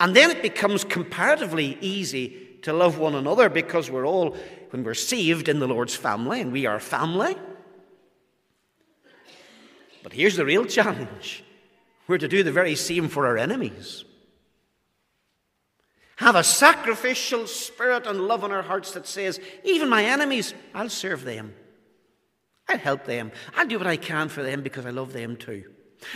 And 0.00 0.16
then 0.16 0.30
it 0.30 0.42
becomes 0.42 0.82
comparatively 0.82 1.76
easy 1.80 2.58
to 2.62 2.72
love 2.72 2.98
one 2.98 3.14
another 3.14 3.48
because 3.48 3.90
we're 3.90 4.06
all, 4.06 4.36
when 4.70 4.82
we're 4.82 4.94
saved, 4.94 5.48
in 5.48 5.60
the 5.60 5.68
Lord's 5.68 5.94
family, 5.94 6.40
and 6.40 6.50
we 6.50 6.66
are 6.66 6.80
family. 6.80 7.36
But 10.02 10.14
here's 10.14 10.36
the 10.36 10.44
real 10.44 10.64
challenge 10.64 11.44
we're 12.08 12.18
to 12.18 12.26
do 12.26 12.42
the 12.42 12.50
very 12.50 12.74
same 12.74 13.08
for 13.08 13.26
our 13.26 13.38
enemies. 13.38 14.04
Have 16.16 16.34
a 16.34 16.42
sacrificial 16.42 17.46
spirit 17.46 18.06
and 18.06 18.22
love 18.22 18.42
in 18.42 18.50
our 18.50 18.62
hearts 18.62 18.92
that 18.92 19.06
says, 19.06 19.38
even 19.64 19.88
my 19.88 20.04
enemies, 20.04 20.52
I'll 20.74 20.88
serve 20.88 21.24
them. 21.24 21.54
I'll 22.68 22.78
help 22.78 23.04
them. 23.04 23.32
I'll 23.56 23.66
do 23.66 23.78
what 23.78 23.86
I 23.86 23.96
can 23.96 24.28
for 24.28 24.42
them 24.42 24.62
because 24.62 24.86
I 24.86 24.90
love 24.90 25.12
them 25.12 25.36
too. 25.36 25.64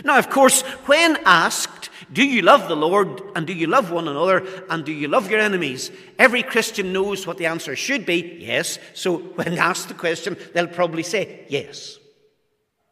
Now, 0.03 0.17
of 0.17 0.29
course, 0.29 0.61
when 0.87 1.17
asked, 1.25 1.89
Do 2.11 2.23
you 2.23 2.41
love 2.41 2.67
the 2.67 2.75
Lord 2.75 3.21
and 3.35 3.47
do 3.47 3.53
you 3.53 3.67
love 3.67 3.91
one 3.91 4.07
another 4.07 4.45
and 4.69 4.85
do 4.85 4.91
you 4.91 5.07
love 5.07 5.29
your 5.29 5.39
enemies? 5.39 5.91
Every 6.19 6.43
Christian 6.43 6.93
knows 6.93 7.25
what 7.25 7.37
the 7.37 7.47
answer 7.47 7.75
should 7.75 8.05
be 8.05 8.37
yes. 8.39 8.79
So 8.93 9.17
when 9.35 9.57
asked 9.57 9.87
the 9.87 9.93
question, 9.93 10.37
they'll 10.53 10.67
probably 10.67 11.03
say 11.03 11.45
yes. 11.49 11.97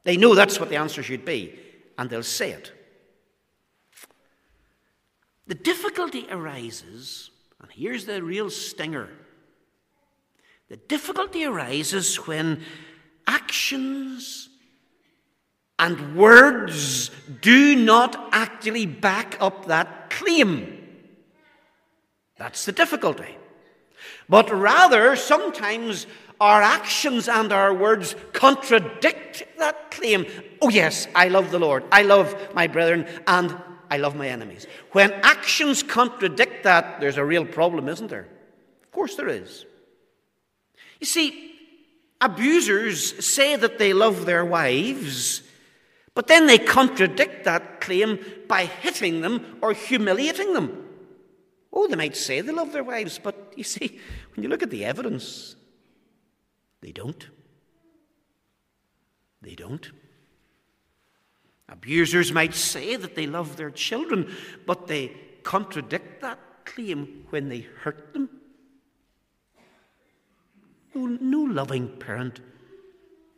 They 0.03 0.17
know 0.17 0.35
that's 0.35 0.59
what 0.59 0.69
the 0.69 0.75
answer 0.75 1.01
should 1.01 1.23
be, 1.23 1.57
and 1.97 2.09
they'll 2.09 2.23
say 2.23 2.51
it. 2.51 2.71
The 5.47 5.55
difficulty 5.55 6.25
arises, 6.29 7.29
and 7.61 7.71
here's 7.71 8.05
the 8.05 8.21
real 8.21 8.49
stinger 8.49 9.09
the 10.69 10.77
difficulty 10.77 11.45
arises 11.45 12.15
when 12.15 12.63
actions 13.27 14.49
and 15.83 16.15
words 16.15 17.11
do 17.41 17.75
not 17.75 18.29
actually 18.31 18.85
back 18.85 19.35
up 19.41 19.65
that 19.65 20.09
claim. 20.09 20.79
That's 22.37 22.63
the 22.63 22.71
difficulty. 22.71 23.35
But 24.29 24.49
rather, 24.49 25.17
sometimes 25.17 26.07
our 26.39 26.61
actions 26.61 27.27
and 27.27 27.51
our 27.51 27.73
words 27.73 28.15
contradict 28.31 29.43
that 29.57 29.91
claim. 29.91 30.25
Oh, 30.61 30.69
yes, 30.69 31.09
I 31.13 31.27
love 31.27 31.51
the 31.51 31.59
Lord, 31.59 31.83
I 31.91 32.03
love 32.03 32.33
my 32.53 32.67
brethren, 32.67 33.05
and 33.27 33.53
I 33.91 33.97
love 33.97 34.15
my 34.15 34.29
enemies. 34.29 34.65
When 34.93 35.11
actions 35.11 35.83
contradict 35.83 36.63
that, 36.63 37.01
there's 37.01 37.17
a 37.17 37.25
real 37.25 37.45
problem, 37.45 37.89
isn't 37.89 38.09
there? 38.09 38.29
Of 38.83 38.91
course, 38.91 39.15
there 39.15 39.27
is. 39.27 39.65
You 41.01 41.07
see, 41.07 41.55
abusers 42.21 43.25
say 43.25 43.57
that 43.57 43.79
they 43.79 43.91
love 43.91 44.25
their 44.25 44.45
wives, 44.45 45.43
but 46.15 46.27
then 46.27 46.47
they 46.47 46.57
contradict 46.57 47.45
that 47.45 47.81
claim 47.81 48.19
by 48.47 48.65
hitting 48.65 49.21
them 49.21 49.57
or 49.61 49.73
humiliating 49.73 50.53
them. 50.53 50.79
Oh, 51.71 51.87
they 51.87 51.95
might 51.95 52.15
say 52.15 52.41
they 52.41 52.51
love 52.51 52.71
their 52.71 52.83
wives, 52.83 53.19
but 53.21 53.53
you 53.55 53.63
see, 53.63 53.99
when 54.35 54.43
you 54.43 54.49
look 54.49 54.61
at 54.61 54.69
the 54.69 54.85
evidence, 54.85 55.55
they 56.81 56.91
don't. 56.91 57.27
They 59.41 59.55
don't. 59.55 59.91
Abusers 61.67 62.31
might 62.31 62.53
say 62.53 62.95
that 62.95 63.15
they 63.15 63.25
love 63.25 63.57
their 63.57 63.71
children, 63.71 64.31
but 64.67 64.87
they 64.87 65.11
contradict 65.41 66.21
that 66.21 66.39
claim 66.65 67.25
when 67.31 67.49
they 67.49 67.61
hurt 67.61 68.13
them. 68.13 68.29
No, 70.93 71.05
no 71.19 71.41
loving 71.41 71.87
parent 71.97 72.39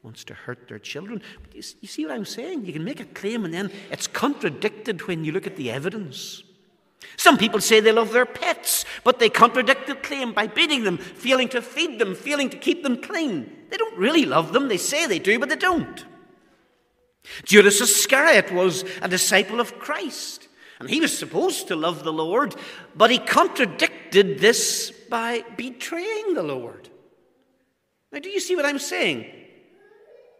wants 0.06 0.24
to 0.24 0.36
hurt 0.36 0.68
their 0.68 0.78
children. 0.78 1.20
But 1.42 1.56
you, 1.56 1.64
you 1.82 1.88
see 1.88 2.06
what 2.06 2.14
I'm 2.14 2.26
saying? 2.26 2.66
You 2.66 2.72
can 2.72 2.84
make 2.84 3.00
a 3.00 3.06
claim 3.06 3.44
and 3.44 3.52
then 3.52 3.72
it's 3.90 4.06
contradicted 4.06 5.08
when 5.08 5.26
you 5.26 5.32
look 5.32 5.48
at 5.48 5.56
the 5.56 5.72
evidence. 5.72 6.44
Some 7.18 7.38
people 7.40 7.60
say 7.60 7.80
they 7.80 7.92
love 7.92 8.12
their 8.12 8.28
pets, 8.28 8.86
but 9.04 9.18
they 9.18 9.30
contradict 9.30 9.88
the 9.88 9.96
claim 9.96 10.32
by 10.32 10.46
beating 10.46 10.84
them, 10.84 11.00
failing 11.00 11.50
to 11.50 11.62
feed 11.62 11.98
them, 11.98 12.14
failing 12.14 12.52
to 12.52 12.58
keep 12.58 12.84
them 12.84 13.02
clean. 13.02 13.52
They 13.72 13.78
don't 13.78 13.98
really 13.98 14.26
love 14.26 14.54
them. 14.54 14.68
They 14.68 14.78
say 14.78 15.08
they 15.08 15.18
do, 15.18 15.40
but 15.40 15.50
they 15.50 15.56
don't. 15.56 16.06
Judas 17.44 17.82
Iscariot 17.82 18.52
was 18.52 18.86
a 19.02 19.08
disciple 19.08 19.60
of 19.60 19.80
Christ, 19.80 20.48
and 20.80 20.88
he 20.88 21.02
was 21.02 21.18
supposed 21.18 21.68
to 21.70 21.76
love 21.76 22.04
the 22.04 22.14
Lord, 22.14 22.56
but 22.96 23.10
he 23.10 23.18
contradicted 23.18 24.38
this 24.38 24.92
by 25.10 25.44
betraying 25.58 26.36
the 26.36 26.44
Lord. 26.44 26.90
Now, 28.12 28.20
do 28.20 28.30
you 28.30 28.40
see 28.40 28.56
what 28.56 28.66
I'm 28.66 28.80
saying? 28.80 29.45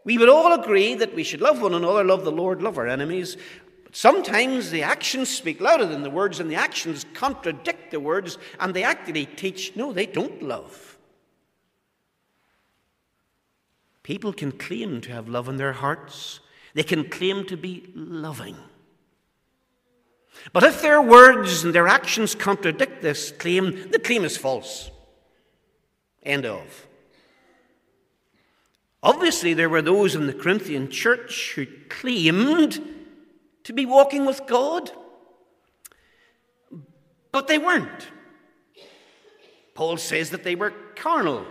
We 0.06 0.18
would 0.18 0.28
all 0.28 0.52
agree 0.52 0.94
that 0.94 1.16
we 1.16 1.24
should 1.24 1.40
love 1.40 1.60
one 1.60 1.74
another, 1.74 2.04
love 2.04 2.24
the 2.24 2.30
Lord, 2.30 2.62
love 2.62 2.78
our 2.78 2.86
enemies. 2.86 3.36
But 3.82 3.96
sometimes 3.96 4.70
the 4.70 4.84
actions 4.84 5.28
speak 5.28 5.60
louder 5.60 5.84
than 5.84 6.04
the 6.04 6.10
words, 6.10 6.38
and 6.38 6.48
the 6.48 6.54
actions 6.54 7.04
contradict 7.12 7.90
the 7.90 7.98
words, 7.98 8.38
and 8.60 8.72
they 8.72 8.84
actually 8.84 9.26
teach 9.26 9.74
no, 9.74 9.92
they 9.92 10.06
don't 10.06 10.44
love. 10.44 10.96
People 14.04 14.32
can 14.32 14.52
claim 14.52 15.00
to 15.00 15.10
have 15.10 15.28
love 15.28 15.48
in 15.48 15.56
their 15.56 15.72
hearts, 15.72 16.38
they 16.74 16.84
can 16.84 17.10
claim 17.10 17.44
to 17.46 17.56
be 17.56 17.90
loving. 17.92 18.56
But 20.52 20.62
if 20.62 20.82
their 20.82 21.02
words 21.02 21.64
and 21.64 21.74
their 21.74 21.88
actions 21.88 22.36
contradict 22.36 23.02
this 23.02 23.32
claim, 23.32 23.90
the 23.90 23.98
claim 23.98 24.24
is 24.24 24.36
false. 24.36 24.88
End 26.22 26.46
of. 26.46 26.86
Obviously, 29.06 29.54
there 29.54 29.68
were 29.68 29.82
those 29.82 30.16
in 30.16 30.26
the 30.26 30.34
Corinthian 30.34 30.90
church 30.90 31.52
who 31.54 31.64
claimed 31.88 32.80
to 33.62 33.72
be 33.72 33.86
walking 33.86 34.26
with 34.26 34.48
God, 34.48 34.90
but 37.30 37.46
they 37.46 37.56
weren't. 37.56 38.08
Paul 39.74 39.96
says 39.96 40.30
that 40.30 40.42
they 40.42 40.56
were 40.56 40.72
carnal. 40.96 41.46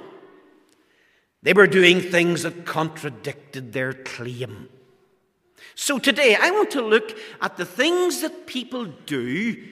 They 1.43 1.53
were 1.53 1.65
doing 1.65 2.01
things 2.01 2.43
that 2.43 2.65
contradicted 2.65 3.71
their 3.71 3.93
claim. 3.93 4.67
So 5.75 5.97
today 5.97 6.35
I 6.35 6.51
want 6.51 6.71
to 6.71 6.81
look 6.81 7.17
at 7.41 7.55
the 7.55 7.65
things 7.65 8.19
that 8.19 8.47
people 8.47 8.83
do 9.05 9.63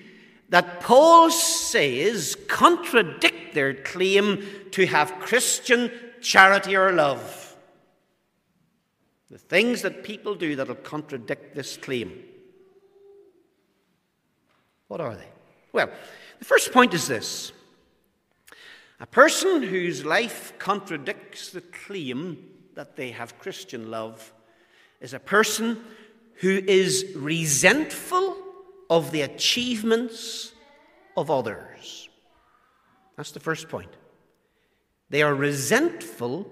that 0.48 0.80
Paul 0.80 1.30
says 1.32 2.38
contradict 2.48 3.54
their 3.54 3.74
claim 3.74 4.46
to 4.72 4.86
have 4.86 5.20
Christian 5.20 5.92
charity 6.22 6.78
or 6.78 6.94
love. 6.94 7.43
The 9.34 9.40
things 9.40 9.82
that 9.82 10.04
people 10.04 10.36
do 10.36 10.56
that 10.58 10.68
will 10.68 10.76
contradict 10.76 11.56
this 11.56 11.76
claim. 11.76 12.24
What 14.90 15.02
are 15.02 15.16
they? 15.16 15.28
Well, 15.72 15.90
the 16.38 16.46
first 16.46 16.72
point 16.72 16.94
is 16.94 17.08
this 17.08 17.52
a 19.00 19.08
person 19.08 19.64
whose 19.64 20.06
life 20.06 20.54
contradicts 20.60 21.50
the 21.50 21.62
claim 21.62 22.48
that 22.76 22.96
they 22.96 23.10
have 23.10 23.40
Christian 23.40 23.90
love 23.90 24.32
is 25.02 25.16
a 25.16 25.20
person 25.20 25.84
who 26.36 26.62
is 26.68 27.14
resentful 27.16 28.38
of 28.88 29.10
the 29.10 29.22
achievements 29.22 30.54
of 31.18 31.32
others. 31.32 32.08
That's 33.18 33.32
the 33.32 33.40
first 33.40 33.68
point. 33.68 33.98
They 35.10 35.24
are 35.24 35.34
resentful 35.34 36.48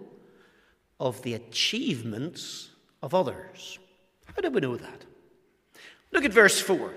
of 1.00 1.22
the 1.22 1.36
achievements 1.36 2.70
of 3.02 3.14
others. 3.14 3.80
How 4.26 4.42
do 4.42 4.50
we 4.50 4.62
know 4.62 4.76
that? 4.76 5.06
Look 6.12 6.26
at 6.26 6.34
verse 6.34 6.60
4. 6.60 6.94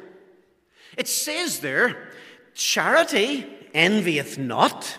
It 0.96 1.08
says 1.08 1.60
there, 1.60 2.10
Charity 2.54 3.46
envieth 3.74 4.38
not, 4.38 4.98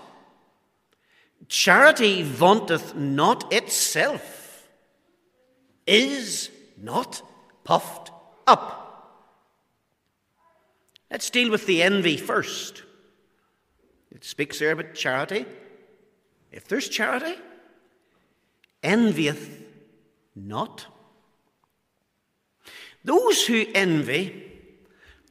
charity 1.47 2.21
vaunteth 2.21 2.95
not 2.95 3.51
itself 3.53 4.67
is 5.87 6.49
not 6.77 7.21
puffed 7.63 8.11
up. 8.45 8.81
Let's 11.09 11.29
deal 11.29 11.49
with 11.49 11.65
the 11.65 11.81
envy 11.83 12.17
first. 12.17 12.83
It 14.11 14.23
speaks 14.25 14.59
there 14.59 14.71
about 14.71 14.95
charity. 14.95 15.45
If 16.51 16.67
there's 16.67 16.89
charity, 16.89 17.35
envieth 18.83 19.61
not. 20.35 20.87
Those 23.05 23.45
who 23.45 23.65
envy 23.75 24.51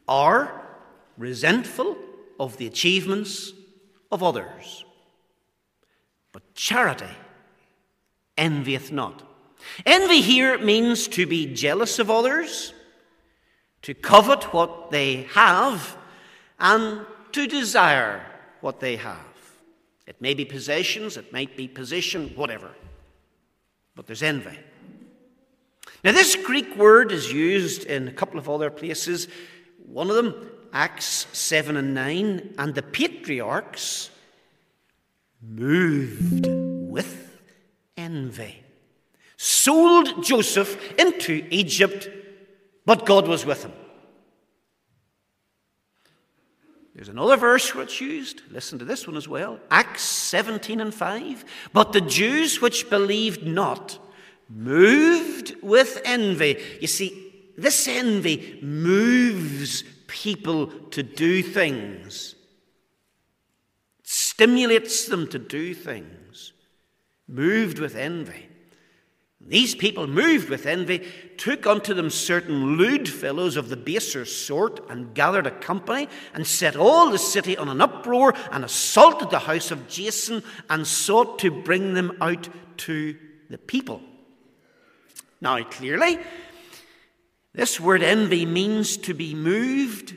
are 0.06 0.62
resentful 1.18 1.96
of 2.38 2.56
the 2.56 2.68
achievements 2.68 3.52
of 4.12 4.22
others. 4.22 4.84
But 6.32 6.54
charity 6.54 7.10
envieth 8.38 8.92
not. 8.92 9.22
Envy 9.84 10.20
here 10.20 10.56
means 10.58 11.08
to 11.08 11.26
be 11.26 11.52
jealous 11.52 11.98
of 11.98 12.10
others, 12.10 12.72
to 13.82 13.92
covet 13.92 14.52
what 14.52 14.92
they 14.92 15.22
have, 15.32 15.96
and 16.60 17.04
to 17.32 17.46
desire 17.48 18.24
what 18.60 18.78
they 18.78 18.96
have. 18.96 19.18
It 20.06 20.20
may 20.20 20.34
be 20.34 20.44
possessions, 20.44 21.16
it 21.16 21.32
might 21.32 21.56
be 21.56 21.66
position, 21.66 22.30
whatever. 22.36 22.70
But 23.96 24.06
there's 24.06 24.22
envy. 24.22 24.58
Now, 26.04 26.12
this 26.12 26.36
Greek 26.36 26.76
word 26.76 27.10
is 27.10 27.32
used 27.32 27.84
in 27.84 28.06
a 28.06 28.12
couple 28.12 28.38
of 28.38 28.48
other 28.48 28.70
places. 28.70 29.26
One 29.86 30.10
of 30.10 30.16
them, 30.16 30.34
Acts 30.72 31.26
7 31.32 31.76
and 31.76 31.94
9, 31.94 32.54
and 32.58 32.74
the 32.74 32.82
patriarchs 32.82 34.10
moved 35.40 36.46
with 36.46 37.40
envy 37.96 38.64
sold 39.36 40.24
Joseph 40.24 40.98
into 40.98 41.46
Egypt, 41.50 42.08
but 42.86 43.04
God 43.04 43.28
was 43.28 43.44
with 43.44 43.62
him. 43.62 43.72
There's 46.94 47.08
another 47.08 47.36
verse 47.36 47.74
where 47.74 47.84
it's 47.84 48.00
used. 48.00 48.40
Listen 48.50 48.78
to 48.78 48.84
this 48.84 49.06
one 49.06 49.16
as 49.16 49.28
well. 49.28 49.58
Acts 49.70 50.02
17 50.02 50.80
and 50.80 50.94
5. 50.94 51.44
But 51.72 51.92
the 51.92 52.00
Jews 52.00 52.62
which 52.62 52.88
believed 52.88 53.44
not 53.44 53.98
moved 54.48 55.54
with 55.62 56.00
envy. 56.04 56.60
You 56.80 56.86
see, 56.86 57.32
this 57.56 57.86
envy 57.88 58.58
moves 58.62 59.84
people 60.06 60.68
to 60.90 61.02
do 61.02 61.42
things, 61.42 62.34
it 63.98 64.08
stimulates 64.08 65.06
them 65.06 65.28
to 65.28 65.38
do 65.38 65.74
things. 65.74 66.52
Moved 67.26 67.78
with 67.78 67.96
envy. 67.96 68.48
These 69.46 69.74
people, 69.74 70.06
moved 70.06 70.48
with 70.48 70.66
envy, 70.66 71.06
took 71.36 71.66
unto 71.66 71.92
them 71.92 72.08
certain 72.08 72.76
lewd 72.76 73.08
fellows 73.08 73.56
of 73.56 73.68
the 73.68 73.76
baser 73.76 74.24
sort, 74.24 74.80
and 74.88 75.14
gathered 75.14 75.46
a 75.46 75.50
company, 75.50 76.08
and 76.32 76.46
set 76.46 76.76
all 76.76 77.10
the 77.10 77.18
city 77.18 77.56
on 77.56 77.68
an 77.68 77.80
uproar, 77.80 78.34
and 78.50 78.64
assaulted 78.64 79.30
the 79.30 79.40
house 79.40 79.70
of 79.70 79.88
Jason, 79.88 80.42
and 80.70 80.86
sought 80.86 81.38
to 81.40 81.50
bring 81.50 81.92
them 81.92 82.16
out 82.20 82.48
to 82.78 83.16
the 83.50 83.58
people. 83.58 84.00
Now, 85.44 85.62
clearly, 85.62 86.18
this 87.52 87.78
word 87.78 88.02
envy 88.02 88.46
means 88.46 88.96
to 88.96 89.14
be 89.14 89.34
moved 89.34 90.16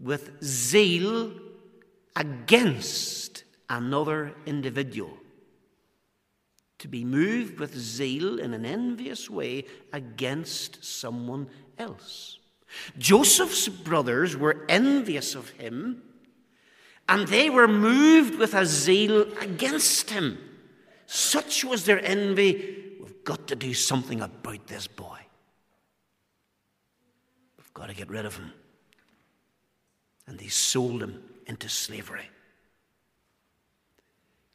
with 0.00 0.42
zeal 0.42 1.32
against 2.16 3.44
another 3.70 4.34
individual 4.46 5.16
to 6.84 6.88
be 6.88 7.02
moved 7.02 7.58
with 7.58 7.74
zeal 7.74 8.38
in 8.38 8.52
an 8.52 8.66
envious 8.66 9.30
way 9.30 9.64
against 9.90 10.84
someone 10.84 11.48
else. 11.78 12.38
Joseph's 12.98 13.68
brothers 13.68 14.36
were 14.36 14.66
envious 14.68 15.34
of 15.34 15.48
him, 15.48 16.02
and 17.08 17.26
they 17.28 17.48
were 17.48 17.66
moved 17.66 18.38
with 18.38 18.52
a 18.52 18.66
zeal 18.66 19.22
against 19.40 20.10
him. 20.10 20.36
Such 21.06 21.64
was 21.64 21.86
their 21.86 22.04
envy. 22.04 22.83
Got 23.24 23.48
to 23.48 23.56
do 23.56 23.72
something 23.72 24.20
about 24.20 24.66
this 24.66 24.86
boy. 24.86 25.18
We've 27.56 27.74
got 27.74 27.88
to 27.88 27.94
get 27.94 28.10
rid 28.10 28.26
of 28.26 28.36
him. 28.36 28.52
And 30.26 30.38
they 30.38 30.48
sold 30.48 31.02
him 31.02 31.22
into 31.46 31.68
slavery. 31.68 32.28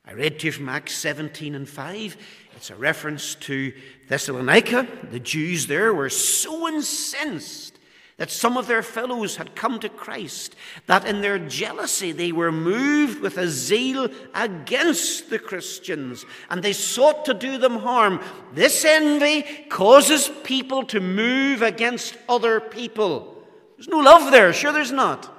I 0.06 0.14
read 0.14 0.40
to 0.40 0.48
you 0.48 0.52
from 0.52 0.70
Acts 0.70 0.96
17 0.96 1.56
and 1.56 1.68
5. 1.68 2.18
It's 2.56 2.70
a 2.70 2.76
reference 2.76 3.36
to 3.36 3.74
Thessalonica. 4.08 4.88
The 5.12 5.20
Jews 5.20 5.68
there 5.68 5.94
were 5.94 6.10
so 6.10 6.68
incensed 6.68 7.79
that 8.20 8.30
some 8.30 8.58
of 8.58 8.68
their 8.68 8.84
fellows 8.84 9.38
had 9.38 9.56
come 9.56 9.80
to 9.80 9.88
Christ 9.88 10.54
that 10.88 11.06
in 11.06 11.22
their 11.22 11.40
jealousy 11.40 12.12
they 12.12 12.34
were 12.34 12.52
moved 12.52 13.22
with 13.22 13.38
a 13.38 13.48
zeal 13.48 14.10
against 14.36 15.30
the 15.30 15.40
Christians 15.40 16.26
and 16.50 16.62
they 16.62 16.74
sought 16.74 17.24
to 17.26 17.34
do 17.34 17.58
them 17.58 17.78
harm. 17.78 18.22
This 18.54 18.84
envy 18.84 19.44
causes 19.70 20.30
people 20.44 20.84
to 20.88 21.00
move 21.00 21.62
against 21.62 22.18
other 22.28 22.60
people. 22.60 23.42
There's 23.78 23.88
no 23.88 24.00
love 24.00 24.32
there. 24.32 24.52
Sure, 24.52 24.74
there's 24.74 24.92
not. 24.92 25.34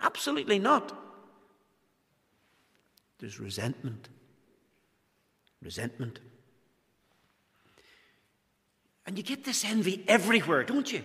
Absolutely 0.00 0.58
not. 0.58 0.98
There's 3.18 3.38
resentment. 3.38 4.08
Resentment. 5.60 6.18
And 9.06 9.18
you 9.18 9.22
get 9.22 9.44
this 9.44 9.66
envy 9.66 10.02
everywhere, 10.08 10.64
don't 10.64 10.90
you? 10.90 11.04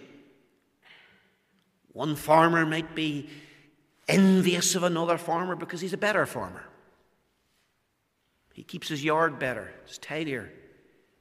One 1.98 2.16
farmer 2.16 2.64
might 2.64 2.94
be 2.94 3.28
envious 4.08 4.76
of 4.76 4.84
another 4.84 5.18
farmer 5.18 5.56
because 5.56 5.82
he's 5.82 5.94
a 5.94 5.98
better 5.98 6.28
farmer. 6.28 6.64
He 8.54 8.62
keeps 8.62 8.88
his 8.88 9.04
yard 9.04 9.40
better, 9.40 9.72
it's 9.84 9.98
tidier, 9.98 10.54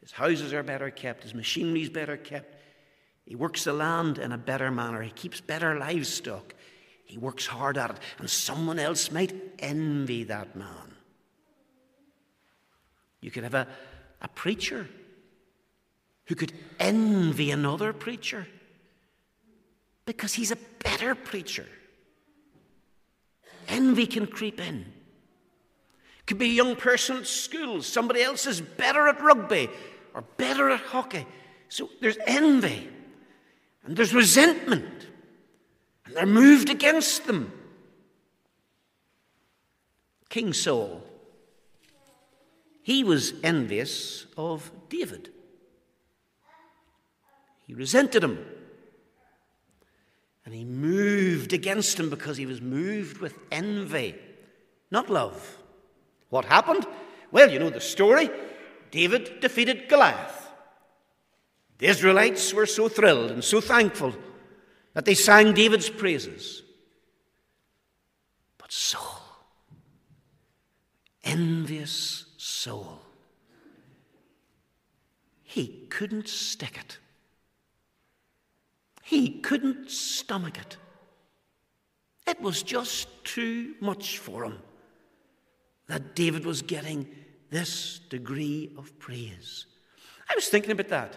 his 0.02 0.12
houses 0.12 0.52
are 0.52 0.62
better 0.62 0.90
kept, 0.90 1.22
his 1.22 1.32
machinery 1.32 1.80
is 1.80 1.88
better 1.88 2.18
kept. 2.18 2.54
He 3.24 3.34
works 3.34 3.64
the 3.64 3.72
land 3.72 4.18
in 4.18 4.32
a 4.32 4.36
better 4.36 4.70
manner, 4.70 5.00
he 5.00 5.12
keeps 5.12 5.40
better 5.40 5.78
livestock, 5.78 6.54
he 7.06 7.16
works 7.16 7.46
hard 7.46 7.78
at 7.78 7.92
it, 7.92 7.98
and 8.18 8.28
someone 8.28 8.78
else 8.78 9.10
might 9.10 9.34
envy 9.60 10.24
that 10.24 10.56
man. 10.56 10.94
You 13.22 13.30
could 13.30 13.44
have 13.44 13.54
a, 13.54 13.66
a 14.20 14.28
preacher 14.28 14.86
who 16.26 16.34
could 16.34 16.52
envy 16.78 17.50
another 17.50 17.94
preacher 17.94 18.46
because 20.06 20.32
he's 20.32 20.52
a 20.52 20.56
better 20.82 21.14
preacher. 21.14 21.66
Envy 23.68 24.06
can 24.06 24.26
creep 24.26 24.60
in. 24.60 24.86
Could 26.26 26.38
be 26.38 26.46
a 26.46 26.54
young 26.54 26.76
person 26.76 27.18
at 27.18 27.26
school, 27.26 27.82
somebody 27.82 28.22
else 28.22 28.46
is 28.46 28.60
better 28.60 29.06
at 29.08 29.20
rugby 29.20 29.68
or 30.14 30.22
better 30.36 30.70
at 30.70 30.80
hockey. 30.80 31.26
So 31.68 31.90
there's 32.00 32.18
envy 32.26 32.88
and 33.84 33.96
there's 33.96 34.14
resentment 34.14 35.06
and 36.04 36.16
they're 36.16 36.26
moved 36.26 36.70
against 36.70 37.26
them. 37.26 37.52
King 40.28 40.52
Saul, 40.52 41.02
he 42.82 43.04
was 43.04 43.34
envious 43.42 44.26
of 44.36 44.70
David. 44.88 45.30
He 47.66 47.74
resented 47.74 48.22
him. 48.22 48.44
And 50.46 50.54
he 50.54 50.64
moved 50.64 51.52
against 51.52 51.98
him 51.98 52.08
because 52.08 52.36
he 52.36 52.46
was 52.46 52.60
moved 52.60 53.18
with 53.18 53.36
envy, 53.50 54.14
not 54.92 55.10
love. 55.10 55.58
What 56.30 56.44
happened? 56.44 56.86
Well, 57.32 57.50
you 57.50 57.58
know 57.58 57.68
the 57.68 57.80
story. 57.80 58.30
David 58.92 59.40
defeated 59.40 59.88
Goliath. 59.88 60.48
The 61.78 61.88
Israelites 61.88 62.54
were 62.54 62.64
so 62.64 62.88
thrilled 62.88 63.32
and 63.32 63.42
so 63.42 63.60
thankful 63.60 64.14
that 64.94 65.04
they 65.04 65.14
sang 65.14 65.52
David's 65.52 65.90
praises. 65.90 66.62
But 68.56 68.70
Saul, 68.70 69.20
envious 71.24 72.24
Saul, 72.38 73.02
he 75.42 75.86
couldn't 75.90 76.28
stick 76.28 76.78
it. 76.78 76.98
He 79.06 79.38
couldn't 79.38 79.88
stomach 79.88 80.58
it. 80.58 80.76
It 82.26 82.40
was 82.40 82.64
just 82.64 83.06
too 83.22 83.76
much 83.80 84.18
for 84.18 84.42
him 84.42 84.58
that 85.86 86.16
David 86.16 86.44
was 86.44 86.62
getting 86.62 87.06
this 87.48 88.00
degree 88.10 88.72
of 88.76 88.98
praise. 88.98 89.66
I 90.28 90.34
was 90.34 90.48
thinking 90.48 90.72
about 90.72 90.88
that. 90.88 91.14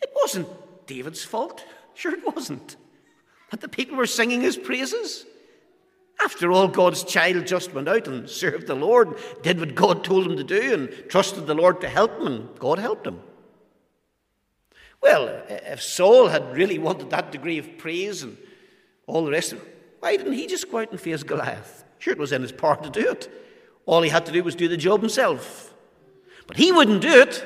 It 0.00 0.10
wasn't 0.14 0.46
David's 0.86 1.24
fault. 1.24 1.64
Sure, 1.94 2.14
it 2.14 2.32
wasn't. 2.32 2.76
That 3.50 3.60
the 3.60 3.68
people 3.68 3.96
were 3.96 4.06
singing 4.06 4.40
his 4.40 4.56
praises. 4.56 5.26
After 6.20 6.52
all, 6.52 6.68
God's 6.68 7.02
child 7.02 7.44
just 7.44 7.74
went 7.74 7.88
out 7.88 8.06
and 8.06 8.30
served 8.30 8.68
the 8.68 8.76
Lord, 8.76 9.18
did 9.42 9.58
what 9.58 9.74
God 9.74 10.04
told 10.04 10.28
him 10.28 10.36
to 10.36 10.44
do, 10.44 10.74
and 10.74 11.10
trusted 11.10 11.48
the 11.48 11.54
Lord 11.56 11.80
to 11.80 11.88
help 11.88 12.20
him, 12.20 12.28
and 12.28 12.58
God 12.60 12.78
helped 12.78 13.04
him. 13.04 13.20
Well, 15.02 15.42
if 15.48 15.82
Saul 15.82 16.28
had 16.28 16.54
really 16.54 16.78
wanted 16.78 17.10
that 17.10 17.32
degree 17.32 17.58
of 17.58 17.76
praise 17.76 18.22
and 18.22 18.36
all 19.06 19.24
the 19.24 19.32
rest 19.32 19.52
of 19.52 19.58
it, 19.58 19.96
why 20.00 20.16
didn't 20.16 20.34
he 20.34 20.46
just 20.46 20.70
go 20.70 20.78
out 20.78 20.90
and 20.90 21.00
face 21.00 21.22
Goliath? 21.22 21.84
Sure, 21.98 22.12
it 22.12 22.18
was 22.18 22.32
in 22.32 22.42
his 22.42 22.52
power 22.52 22.76
to 22.82 22.90
do 22.90 23.10
it. 23.10 23.30
All 23.84 24.02
he 24.02 24.10
had 24.10 24.26
to 24.26 24.32
do 24.32 24.42
was 24.42 24.54
do 24.54 24.68
the 24.68 24.76
job 24.76 25.00
himself. 25.00 25.74
But 26.46 26.56
he 26.56 26.72
wouldn't 26.72 27.02
do 27.02 27.20
it. 27.20 27.44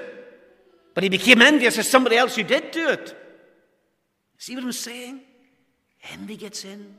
But 0.95 1.03
he 1.03 1.09
became 1.09 1.43
envious 1.43 1.77
of 1.79 1.87
somebody 1.87 2.17
else 2.17 2.37
who 2.37 2.43
did 2.43 2.71
do 2.71 2.89
it. 2.89 3.15
See 4.39 4.55
what 4.55 4.65
I'm 4.65 4.73
saying? 4.73 5.21
Envy 6.13 6.37
gets 6.37 6.65
in. 6.65 6.95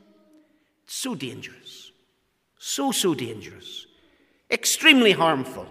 It's 0.84 0.94
so 0.94 1.14
dangerous. 1.14 1.92
So, 2.58 2.92
so 2.92 3.14
dangerous. 3.14 3.86
Extremely 4.50 5.12
harmful. 5.12 5.66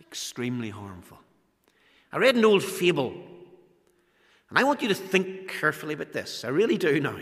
Extremely 0.00 0.70
harmful. 0.70 1.18
I 2.12 2.18
read 2.18 2.36
an 2.36 2.44
old 2.44 2.62
fable, 2.62 3.14
and 4.50 4.58
I 4.58 4.64
want 4.64 4.82
you 4.82 4.88
to 4.88 4.94
think 4.94 5.48
carefully 5.48 5.94
about 5.94 6.12
this. 6.12 6.44
I 6.44 6.48
really 6.48 6.76
do 6.76 7.00
now. 7.00 7.18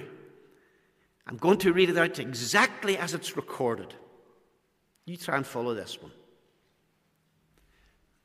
I'm 1.26 1.36
going 1.36 1.58
to 1.58 1.72
read 1.72 1.90
it 1.90 1.96
out 1.96 2.18
exactly 2.18 2.98
as 2.98 3.14
it's 3.14 3.36
recorded. 3.36 3.94
You 5.06 5.16
try 5.16 5.36
and 5.36 5.46
follow 5.46 5.74
this 5.74 6.02
one. 6.02 6.10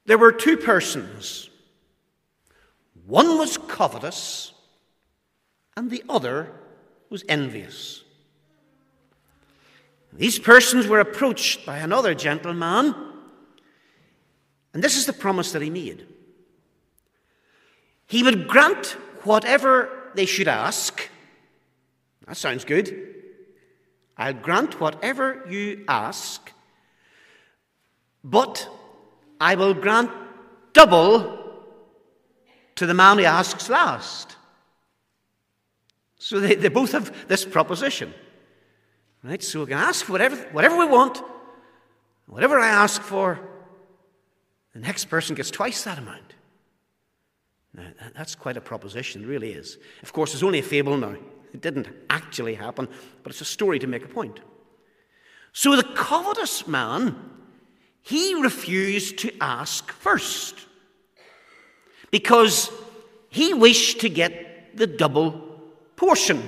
There 0.07 0.17
were 0.17 0.31
two 0.31 0.57
persons. 0.57 1.49
One 3.05 3.37
was 3.37 3.57
covetous, 3.57 4.53
and 5.77 5.91
the 5.91 6.03
other 6.09 6.51
was 7.11 7.23
envious. 7.29 8.03
These 10.11 10.39
persons 10.39 10.87
were 10.87 10.99
approached 10.99 11.65
by 11.65 11.77
another 11.77 12.15
gentleman, 12.15 12.95
and 14.73 14.83
this 14.83 14.97
is 14.97 15.05
the 15.05 15.13
promise 15.13 15.51
that 15.51 15.61
he 15.61 15.69
made. 15.69 16.07
He 18.07 18.23
would 18.23 18.47
grant 18.47 18.97
whatever 19.23 19.89
they 20.13 20.25
should 20.25 20.47
ask. 20.47 21.09
That 22.27 22.37
sounds 22.37 22.65
good. 22.65 23.13
I'll 24.17 24.33
grant 24.33 24.79
whatever 24.79 25.43
you 25.49 25.83
ask, 25.87 26.51
but 28.23 28.69
I 29.41 29.55
will 29.55 29.73
grant 29.73 30.09
double 30.73 31.45
to 32.75 32.85
the 32.85 32.93
man 32.93 33.17
who 33.17 33.25
asks 33.25 33.69
last. 33.69 34.35
So 36.17 36.39
they, 36.39 36.55
they 36.55 36.69
both 36.69 36.93
have 36.93 37.27
this 37.27 37.45
proposition. 37.45 38.13
Right? 39.23 39.43
So 39.43 39.61
we 39.61 39.67
can 39.67 39.77
ask 39.77 40.07
whatever, 40.07 40.35
whatever 40.51 40.77
we 40.77 40.85
want, 40.85 41.21
whatever 42.27 42.59
I 42.59 42.69
ask 42.69 43.01
for, 43.01 43.39
the 44.73 44.79
next 44.79 45.05
person 45.05 45.35
gets 45.35 45.51
twice 45.51 45.83
that 45.83 45.97
amount. 45.97 46.33
Now, 47.75 47.83
that's 48.15 48.35
quite 48.35 48.57
a 48.57 48.61
proposition, 48.61 49.23
it 49.23 49.27
really 49.27 49.51
is. 49.51 49.77
Of 50.01 50.13
course, 50.13 50.33
it's 50.33 50.43
only 50.43 50.59
a 50.59 50.63
fable 50.63 50.97
now. 50.97 51.15
It 51.53 51.61
didn't 51.61 51.87
actually 52.09 52.55
happen, 52.55 52.87
but 53.23 53.31
it's 53.31 53.41
a 53.41 53.45
story 53.45 53.79
to 53.79 53.87
make 53.87 54.03
a 54.03 54.07
point. 54.07 54.39
So 55.51 55.75
the 55.75 55.83
covetous 55.83 56.67
man, 56.67 57.15
he 58.01 58.35
refused 58.35 59.19
to 59.19 59.31
ask 59.41 59.91
first 59.91 60.55
because 62.11 62.69
he 63.29 63.53
wished 63.53 64.01
to 64.01 64.09
get 64.09 64.77
the 64.77 64.87
double 64.87 65.61
portion. 65.95 66.43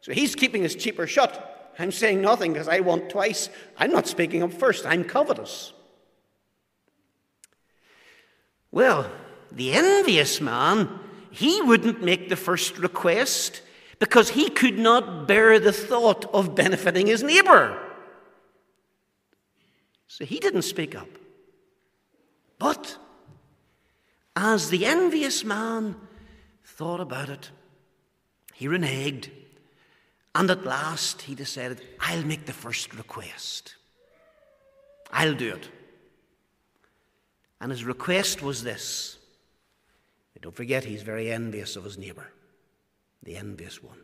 So 0.00 0.12
he's 0.12 0.34
keeping 0.34 0.62
his 0.62 0.74
cheaper 0.74 1.06
shut. 1.06 1.72
I'm 1.78 1.92
saying 1.92 2.20
nothing 2.20 2.52
because 2.52 2.68
I 2.68 2.80
want 2.80 3.08
twice. 3.08 3.48
I'm 3.78 3.92
not 3.92 4.06
speaking 4.06 4.42
up 4.42 4.52
first. 4.52 4.84
I'm 4.84 5.04
covetous. 5.04 5.72
Well, 8.70 9.10
the 9.54 9.72
envious 9.72 10.40
man, 10.40 10.98
he 11.30 11.60
wouldn't 11.62 12.02
make 12.02 12.28
the 12.28 12.36
first 12.36 12.78
request 12.78 13.62
because 13.98 14.30
he 14.30 14.48
could 14.50 14.78
not 14.78 15.28
bear 15.28 15.58
the 15.58 15.72
thought 15.72 16.24
of 16.34 16.54
benefiting 16.54 17.06
his 17.06 17.22
neighbor. 17.22 17.78
So 20.08 20.24
he 20.24 20.38
didn't 20.40 20.62
speak 20.62 20.94
up. 20.94 21.08
But 22.58 22.98
as 24.36 24.70
the 24.70 24.86
envious 24.86 25.44
man 25.44 25.96
thought 26.64 27.00
about 27.00 27.28
it, 27.28 27.50
he 28.54 28.66
reneged, 28.66 29.30
and 30.34 30.50
at 30.50 30.64
last 30.64 31.22
he 31.22 31.34
decided, 31.34 31.80
I'll 32.00 32.24
make 32.24 32.46
the 32.46 32.52
first 32.52 32.94
request. 32.94 33.76
I'll 35.10 35.34
do 35.34 35.54
it. 35.54 35.68
And 37.60 37.70
his 37.70 37.84
request 37.84 38.42
was 38.42 38.64
this. 38.64 39.18
Don't 40.42 40.54
forget, 40.54 40.84
he's 40.84 41.02
very 41.02 41.30
envious 41.30 41.76
of 41.76 41.84
his 41.84 41.96
neighbor, 41.96 42.26
the 43.22 43.36
envious 43.36 43.82
one. 43.82 44.00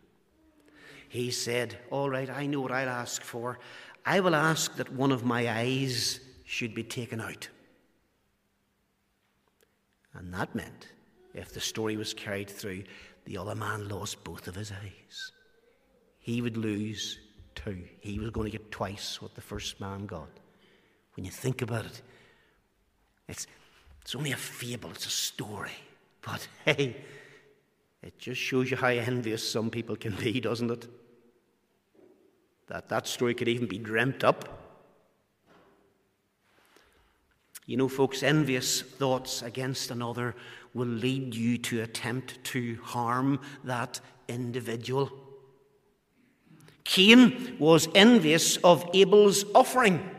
He 1.08 1.32
said, 1.32 1.76
All 1.90 2.08
right, 2.08 2.30
I 2.30 2.46
know 2.46 2.60
what 2.60 2.70
I'll 2.70 2.88
ask 2.88 3.22
for. 3.22 3.58
I 4.06 4.20
will 4.20 4.36
ask 4.36 4.76
that 4.76 4.92
one 4.92 5.10
of 5.10 5.24
my 5.24 5.50
eyes 5.50 6.20
should 6.44 6.74
be 6.74 6.84
taken 6.84 7.20
out. 7.20 7.48
And 10.14 10.32
that 10.32 10.54
meant, 10.54 10.88
if 11.34 11.52
the 11.52 11.60
story 11.60 11.96
was 11.96 12.14
carried 12.14 12.48
through, 12.48 12.84
the 13.24 13.36
other 13.36 13.54
man 13.54 13.88
lost 13.88 14.22
both 14.22 14.46
of 14.46 14.54
his 14.54 14.70
eyes. 14.70 15.32
He 16.18 16.40
would 16.40 16.56
lose 16.56 17.18
two. 17.54 17.82
He 18.00 18.18
was 18.18 18.30
going 18.30 18.50
to 18.50 18.56
get 18.56 18.70
twice 18.70 19.20
what 19.20 19.34
the 19.34 19.40
first 19.40 19.80
man 19.80 20.06
got. 20.06 20.28
When 21.14 21.24
you 21.24 21.30
think 21.32 21.62
about 21.62 21.84
it, 21.84 22.02
it's, 23.28 23.46
it's 24.02 24.14
only 24.14 24.32
a 24.32 24.36
fable, 24.36 24.90
it's 24.90 25.06
a 25.06 25.10
story. 25.10 25.72
But 26.30 26.46
hey, 26.66 26.96
it 28.02 28.18
just 28.18 28.40
shows 28.40 28.70
you 28.70 28.76
how 28.76 28.88
envious 28.88 29.48
some 29.48 29.70
people 29.70 29.96
can 29.96 30.14
be, 30.14 30.40
doesn't 30.40 30.70
it? 30.70 30.86
That 32.66 32.90
that 32.90 33.06
story 33.06 33.34
could 33.34 33.48
even 33.48 33.66
be 33.66 33.78
dreamt 33.78 34.24
up. 34.24 34.66
You 37.64 37.78
know, 37.78 37.88
folks, 37.88 38.22
envious 38.22 38.82
thoughts 38.82 39.42
against 39.42 39.90
another 39.90 40.34
will 40.74 40.88
lead 40.88 41.34
you 41.34 41.56
to 41.58 41.82
attempt 41.82 42.42
to 42.44 42.78
harm 42.82 43.40
that 43.64 44.00
individual. 44.28 45.10
Cain 46.84 47.56
was 47.58 47.88
envious 47.94 48.56
of 48.58 48.88
Abel's 48.92 49.44
offering. 49.54 50.10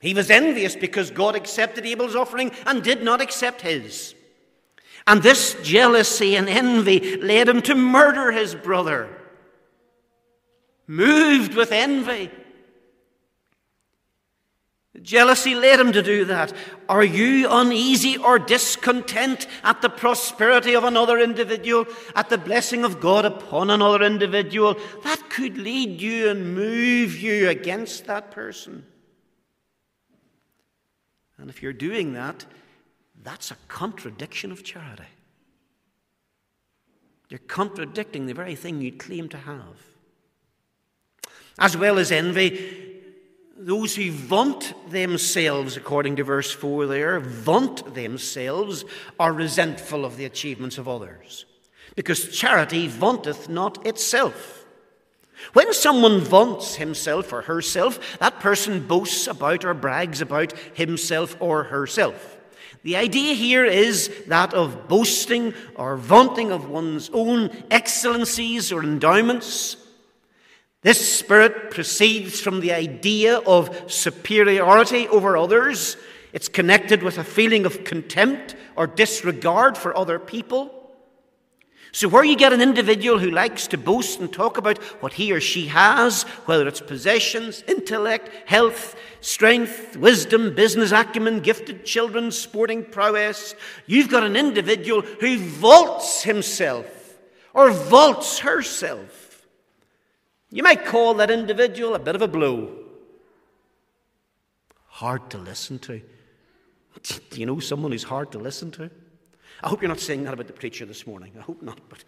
He 0.00 0.14
was 0.14 0.30
envious 0.30 0.74
because 0.76 1.10
God 1.10 1.36
accepted 1.36 1.84
Abel's 1.84 2.16
offering 2.16 2.50
and 2.66 2.82
did 2.82 3.02
not 3.02 3.20
accept 3.20 3.62
his. 3.62 4.14
And 5.06 5.22
this 5.22 5.56
jealousy 5.62 6.36
and 6.36 6.48
envy 6.48 7.16
led 7.16 7.48
him 7.48 7.62
to 7.62 7.74
murder 7.74 8.32
his 8.32 8.54
brother. 8.54 9.08
Moved 10.88 11.54
with 11.54 11.72
envy, 11.72 12.30
Jealousy 15.02 15.54
led 15.54 15.78
him 15.78 15.92
to 15.92 16.02
do 16.02 16.24
that. 16.26 16.52
Are 16.88 17.04
you 17.04 17.48
uneasy 17.50 18.16
or 18.16 18.38
discontent 18.38 19.46
at 19.62 19.82
the 19.82 19.88
prosperity 19.88 20.74
of 20.74 20.84
another 20.84 21.18
individual, 21.18 21.86
at 22.14 22.28
the 22.28 22.38
blessing 22.38 22.84
of 22.84 23.00
God 23.00 23.24
upon 23.24 23.70
another 23.70 24.02
individual? 24.02 24.76
That 25.04 25.28
could 25.28 25.58
lead 25.58 26.00
you 26.00 26.30
and 26.30 26.54
move 26.54 27.20
you 27.20 27.48
against 27.48 28.06
that 28.06 28.30
person. 28.30 28.84
And 31.38 31.50
if 31.50 31.62
you're 31.62 31.72
doing 31.72 32.14
that, 32.14 32.46
that's 33.26 33.50
a 33.50 33.56
contradiction 33.66 34.52
of 34.52 34.62
charity. 34.62 35.02
You're 37.28 37.40
contradicting 37.40 38.26
the 38.26 38.34
very 38.34 38.54
thing 38.54 38.80
you 38.80 38.92
claim 38.92 39.28
to 39.30 39.36
have. 39.36 39.82
As 41.58 41.76
well 41.76 41.98
as 41.98 42.12
envy, 42.12 43.02
those 43.58 43.96
who 43.96 44.12
vaunt 44.12 44.74
themselves, 44.90 45.76
according 45.76 46.14
to 46.16 46.24
verse 46.24 46.52
4 46.52 46.86
there, 46.86 47.18
vaunt 47.18 47.94
themselves, 47.94 48.84
are 49.18 49.32
resentful 49.32 50.04
of 50.04 50.16
the 50.16 50.24
achievements 50.24 50.78
of 50.78 50.86
others. 50.86 51.46
Because 51.96 52.36
charity 52.36 52.86
vaunteth 52.86 53.48
not 53.48 53.84
itself. 53.84 54.64
When 55.52 55.74
someone 55.74 56.20
vaunts 56.20 56.76
himself 56.76 57.32
or 57.32 57.42
herself, 57.42 58.18
that 58.18 58.38
person 58.38 58.86
boasts 58.86 59.26
about 59.26 59.64
or 59.64 59.74
brags 59.74 60.20
about 60.20 60.52
himself 60.74 61.36
or 61.40 61.64
herself. 61.64 62.35
The 62.82 62.96
idea 62.96 63.34
here 63.34 63.64
is 63.64 64.10
that 64.26 64.54
of 64.54 64.88
boasting 64.88 65.54
or 65.74 65.96
vaunting 65.96 66.52
of 66.52 66.68
one's 66.68 67.10
own 67.12 67.50
excellencies 67.70 68.72
or 68.72 68.82
endowments 68.82 69.76
this 70.86 71.18
spirit 71.18 71.72
proceeds 71.72 72.40
from 72.40 72.60
the 72.60 72.72
idea 72.72 73.38
of 73.38 73.90
superiority 73.90 75.08
over 75.08 75.36
others. 75.36 75.96
It's 76.32 76.46
connected 76.46 77.02
with 77.02 77.18
a 77.18 77.24
feeling 77.24 77.66
of 77.66 77.82
contempt 77.82 78.54
or 78.76 78.86
disregard 78.86 79.76
for 79.76 79.98
other 79.98 80.20
people. 80.20 80.75
So, 81.96 82.08
where 82.08 82.24
you 82.24 82.36
get 82.36 82.52
an 82.52 82.60
individual 82.60 83.18
who 83.18 83.30
likes 83.30 83.66
to 83.68 83.78
boast 83.78 84.20
and 84.20 84.30
talk 84.30 84.58
about 84.58 84.76
what 85.00 85.14
he 85.14 85.32
or 85.32 85.40
she 85.40 85.68
has, 85.68 86.24
whether 86.44 86.68
it's 86.68 86.80
possessions, 86.80 87.64
intellect, 87.66 88.30
health, 88.44 88.96
strength, 89.22 89.96
wisdom, 89.96 90.54
business 90.54 90.92
acumen, 90.92 91.40
gifted 91.40 91.86
children, 91.86 92.30
sporting 92.30 92.84
prowess, 92.84 93.54
you've 93.86 94.10
got 94.10 94.24
an 94.24 94.36
individual 94.36 95.00
who 95.00 95.38
vaults 95.38 96.22
himself 96.22 97.16
or 97.54 97.70
vaults 97.70 98.40
herself 98.40 99.26
you 100.50 100.62
might 100.62 100.84
call 100.84 101.14
that 101.14 101.30
individual 101.30 101.94
a 101.94 101.98
bit 101.98 102.14
of 102.14 102.22
a 102.22 102.28
blow. 102.28 102.74
Hard 104.86 105.28
to 105.30 105.38
listen 105.38 105.78
to. 105.80 106.00
Do 107.30 107.40
you 107.40 107.46
know 107.46 107.58
someone 107.58 107.92
who's 107.92 108.04
hard 108.04 108.32
to 108.32 108.38
listen 108.38 108.70
to? 108.72 108.90
I 109.62 109.68
hope 109.68 109.82
you're 109.82 109.88
not 109.88 110.00
saying 110.00 110.24
that 110.24 110.34
about 110.34 110.46
the 110.46 110.52
preacher 110.52 110.84
this 110.86 111.06
morning. 111.06 111.32
I 111.38 111.42
hope 111.42 111.62
not, 111.62 111.80
but 111.88 112.04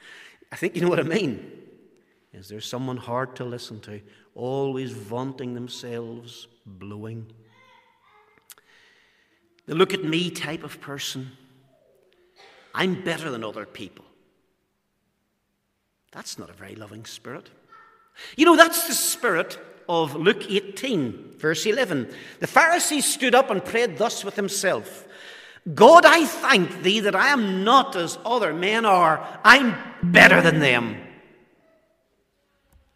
I 0.53 0.57
think 0.57 0.75
you 0.75 0.83
know 0.83 0.89
what 0.89 1.01
I 1.01 1.05
mean. 1.05 1.53
Is 2.33 2.49
there 2.49 2.61
someone 2.61 2.99
hard 2.99 3.37
to 3.37 3.45
listen 3.45 3.81
to, 3.81 4.01
always 4.35 4.93
vaunting 4.93 5.55
themselves, 5.55 6.47
blowing? 6.67 7.33
The 9.67 9.75
look 9.75 9.95
at 9.95 10.05
me 10.05 10.31
type 10.31 10.63
of 10.63 10.81
person. 10.81 11.33
I'm 12.75 13.03
better 13.03 13.31
than 13.31 13.43
other 13.43 13.65
people. 13.65 14.05
That's 16.13 16.39
not 16.39 16.51
a 16.51 16.55
very 16.55 16.75
loving 16.75 17.05
spirit. 17.05 17.51
You 18.37 18.45
know, 18.45 18.57
that's 18.57 18.87
the 18.87 18.95
spirit 18.95 19.59
of 19.89 20.15
Luke 20.15 20.51
18, 20.51 21.35
verse 21.39 21.65
11. 21.65 22.13
The 22.41 22.47
Pharisee 22.47 23.03
stood 23.03 23.35
up 23.35 23.51
and 23.51 23.65
prayed 23.65 23.99
thus 23.99 24.25
with 24.25 24.37
himself 24.37 25.07
God, 25.75 26.05
I 26.05 26.25
thank 26.25 26.83
thee 26.83 27.01
that 27.01 27.17
I 27.17 27.29
am 27.29 27.65
not 27.65 27.97
as 27.97 28.19
other 28.25 28.55
men 28.55 28.85
are. 28.85 29.27
I'm 29.45 29.77
better 30.03 30.41
than 30.41 30.61
them. 30.61 30.97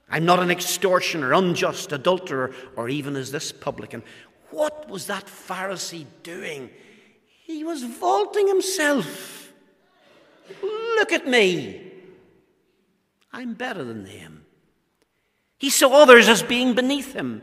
I'm 0.08 0.24
not 0.24 0.40
an 0.40 0.50
extortioner, 0.50 1.32
unjust, 1.32 1.90
adulterer, 1.90 2.54
or 2.76 2.88
even 2.88 3.16
as 3.16 3.32
this 3.32 3.50
publican. 3.50 4.02
What 4.50 4.88
was 4.88 5.06
that 5.06 5.26
Pharisee 5.26 6.06
doing? 6.22 6.70
He 7.44 7.64
was 7.64 7.82
vaulting 7.82 8.46
himself. 8.46 9.50
Look 10.62 11.12
at 11.12 11.26
me. 11.26 11.92
I'm 13.32 13.54
better 13.54 13.82
than 13.82 14.04
them. 14.04 14.44
He 15.56 15.70
saw 15.70 16.02
others 16.02 16.28
as 16.28 16.42
being 16.42 16.74
beneath 16.74 17.14
him. 17.14 17.40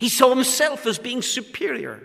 He 0.00 0.08
saw 0.08 0.30
himself 0.30 0.86
as 0.86 0.98
being 0.98 1.22
superior. 1.22 2.02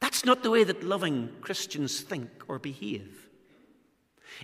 That's 0.00 0.24
not 0.24 0.42
the 0.42 0.50
way 0.50 0.64
that 0.64 0.82
loving 0.82 1.30
Christians 1.40 2.00
think 2.00 2.30
or 2.48 2.58
behave. 2.58 3.28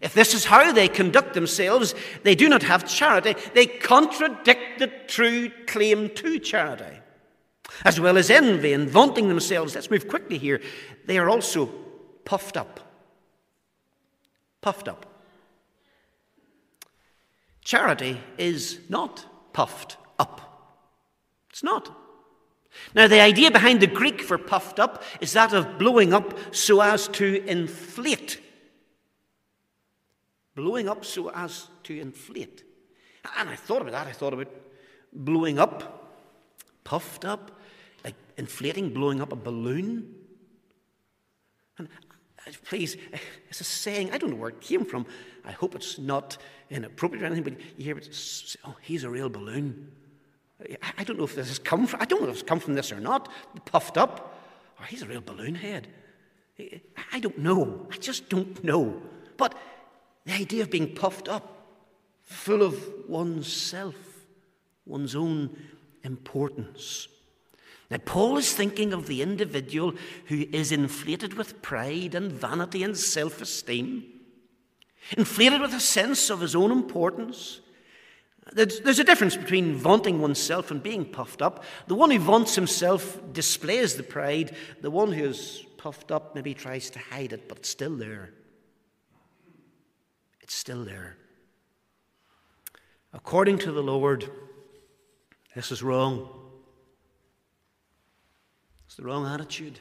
If 0.01 0.15
this 0.15 0.33
is 0.33 0.47
how 0.47 0.73
they 0.73 0.89
conduct 0.89 1.35
themselves, 1.35 1.95
they 2.23 2.35
do 2.35 2.49
not 2.49 2.63
have 2.63 2.89
charity. 2.89 3.35
They 3.55 3.67
contradict 3.67 4.79
the 4.79 4.87
true 4.87 5.51
claim 5.67 6.11
to 6.11 6.39
charity. 6.39 6.99
As 7.85 8.01
well 8.01 8.17
as 8.17 8.31
envy 8.31 8.73
and 8.73 8.89
vaunting 8.89 9.29
themselves, 9.29 9.75
let's 9.75 9.91
move 9.91 10.09
quickly 10.09 10.39
here, 10.39 10.61
they 11.07 11.19
are 11.19 11.29
also 11.29 11.67
puffed 12.25 12.57
up. 12.57 12.81
Puffed 14.61 14.89
up. 14.89 15.07
Charity 17.63 18.21
is 18.39 18.81
not 18.89 19.53
puffed 19.53 19.97
up. 20.19 20.79
It's 21.51 21.63
not. 21.63 22.02
Now, 22.95 23.07
the 23.07 23.21
idea 23.21 23.51
behind 23.51 23.81
the 23.81 23.87
Greek 23.87 24.21
for 24.21 24.39
puffed 24.39 24.79
up 24.79 25.03
is 25.21 25.33
that 25.33 25.53
of 25.53 25.79
blowing 25.79 26.13
up 26.13 26.37
so 26.55 26.81
as 26.81 27.09
to 27.09 27.45
inflate. 27.47 28.41
Blowing 30.55 30.89
up 30.89 31.05
so 31.05 31.31
as 31.31 31.69
to 31.85 31.99
inflate. 31.99 32.65
And 33.39 33.49
I 33.49 33.57
thought 33.57 33.81
about 33.81 33.93
that. 33.93 34.07
I 34.07 34.13
thought 34.13 34.35
about 34.35 34.49
blowing 35.13 35.59
up, 35.59 36.19
puffed 36.85 37.25
up, 37.25 37.61
like 38.05 38.15
inflating, 38.37 38.93
blowing 38.93 39.21
up 39.21 39.33
a 39.33 39.37
balloon. 39.37 40.15
And 41.79 41.89
uh, 42.47 42.51
please, 42.65 42.97
it's 43.49 43.61
a 43.61 43.65
saying, 43.65 44.11
I 44.13 44.19
don't 44.19 44.31
know 44.31 44.37
where 44.37 44.51
it 44.51 44.61
came 44.61 44.85
from. 44.85 45.07
I 45.45 45.53
hope 45.53 45.75
it's 45.75 45.99
not 45.99 46.37
inappropriate 46.71 47.23
or 47.23 47.27
anything, 47.27 47.45
but 47.45 47.61
you 47.79 47.85
hear 47.85 47.97
it, 47.97 48.57
oh, 48.65 48.77
he's 48.81 49.05
a 49.05 49.11
real 49.11 49.29
balloon. 49.29 49.93
I 50.99 51.05
don't 51.05 51.19
know 51.19 51.25
if 51.25 51.35
this 51.35 51.49
has 51.49 51.59
come 51.59 51.87
from, 51.87 52.01
I 52.01 52.05
don't 52.05 52.23
know 52.23 52.29
if 52.29 52.35
it's 52.35 52.43
come 52.43 52.61
from 52.61 52.75
this 52.75 52.93
or 52.93 53.01
not, 53.01 53.29
puffed 53.65 53.97
up, 53.97 54.39
or 54.79 54.87
he's 54.87 55.03
a 55.03 55.07
real 55.07 55.21
balloon 55.21 55.55
head. 55.55 55.89
I 57.13 57.21
don't 57.21 57.39
know. 57.39 57.87
I 57.91 57.97
just 57.97 58.29
don't 58.29 58.63
know. 58.63 59.03
But 59.37 59.55
the 60.25 60.35
idea 60.35 60.63
of 60.63 60.71
being 60.71 60.95
puffed 60.95 61.29
up, 61.29 61.67
full 62.23 62.63
of 62.63 63.09
oneself, 63.09 63.95
one's 64.87 65.17
own 65.17 65.57
importance. 66.05 67.09
Now, 67.91 67.99
Paul 67.99 68.39
is 68.39 68.53
thinking 68.53 68.93
of 68.93 69.07
the 69.07 69.21
individual 69.23 69.95
who 70.27 70.47
is 70.53 70.73
inflated 70.73 71.35
with 71.35 71.61
pride 71.61 72.15
and 72.15 72.33
vanity 72.33 72.83
and 72.83 72.97
self 72.97 73.43
esteem, 73.43 74.05
inflated 75.17 75.61
with 75.61 75.75
a 75.75 75.81
sense 75.81 76.31
of 76.31 76.41
his 76.41 76.57
own 76.57 76.71
importance. 76.71 77.61
There's 78.51 78.99
a 78.99 79.05
difference 79.05 79.37
between 79.37 79.77
vaunting 79.77 80.21
oneself 80.21 80.71
and 80.71 80.83
being 80.83 81.05
puffed 81.05 81.41
up. 81.41 81.65
The 81.87 81.95
one 81.95 82.11
who 82.11 82.19
vaunts 82.19 82.57
himself 82.57 83.21
displays 83.33 83.95
the 83.95 84.03
pride, 84.03 84.57
the 84.81 84.91
one 84.91 85.13
who 85.13 85.25
is 85.25 85.65
puffed 85.77 86.11
up 86.11 86.35
maybe 86.35 86.53
tries 86.53 86.91
to 86.91 86.99
hide 86.99 87.33
it, 87.33 87.49
but 87.49 87.59
it's 87.59 87.69
still 87.69 87.97
there. 87.97 88.31
It's 90.41 90.55
still 90.55 90.85
there. 90.85 91.17
According 93.13 93.59
to 93.59 93.73
the 93.73 93.83
Lord, 93.83 94.29
this 95.55 95.71
is 95.71 95.83
wrong. 95.83 96.29
It's 98.87 98.97
the 98.97 99.05
wrong 99.05 99.27
attitude. 99.27 99.79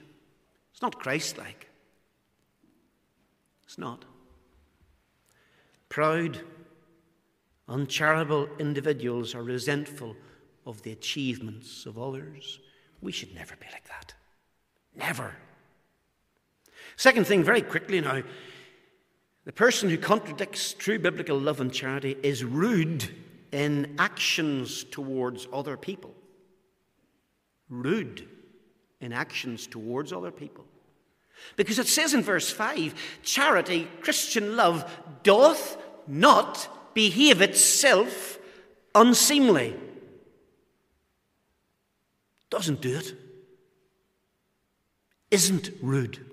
It's 0.71 0.81
not 0.81 0.99
Christ 0.99 1.37
like. 1.37 1.67
It's 3.63 3.77
not. 3.77 4.05
Proud, 5.89 6.39
uncharitable 7.71 8.47
individuals 8.59 9.33
are 9.33 9.43
resentful 9.43 10.15
of 10.65 10.81
the 10.83 10.91
achievements 10.91 11.85
of 11.85 11.97
others. 11.97 12.59
We 13.01 13.11
should 13.11 13.33
never 13.33 13.55
be 13.55 13.67
like 13.71 13.87
that. 13.87 14.13
Never. 14.95 15.33
Second 16.97 17.25
thing, 17.25 17.43
very 17.43 17.61
quickly 17.61 18.01
now, 18.01 18.21
the 19.45 19.51
person 19.51 19.89
who 19.89 19.97
contradicts 19.97 20.73
true 20.73 20.99
biblical 20.99 21.39
love 21.39 21.61
and 21.61 21.73
charity 21.73 22.15
is 22.21 22.43
rude 22.43 23.09
in 23.51 23.95
actions 23.97 24.83
towards 24.83 25.47
other 25.51 25.77
people. 25.77 26.13
Rude 27.69 28.27
in 28.99 29.13
actions 29.13 29.65
towards 29.65 30.13
other 30.13 30.31
people. 30.31 30.65
Because 31.55 31.79
it 31.79 31.87
says 31.87 32.13
in 32.13 32.21
verse 32.21 32.51
5 32.51 32.93
charity, 33.23 33.87
Christian 34.01 34.55
love, 34.55 34.89
doth 35.23 35.77
not 36.05 36.69
behave 36.93 37.41
itself 37.41 38.37
unseemly. 38.93 39.75
Doesn't 42.49 42.81
do 42.81 42.97
it. 42.97 43.13
Isn't 45.31 45.69
rude. 45.81 46.25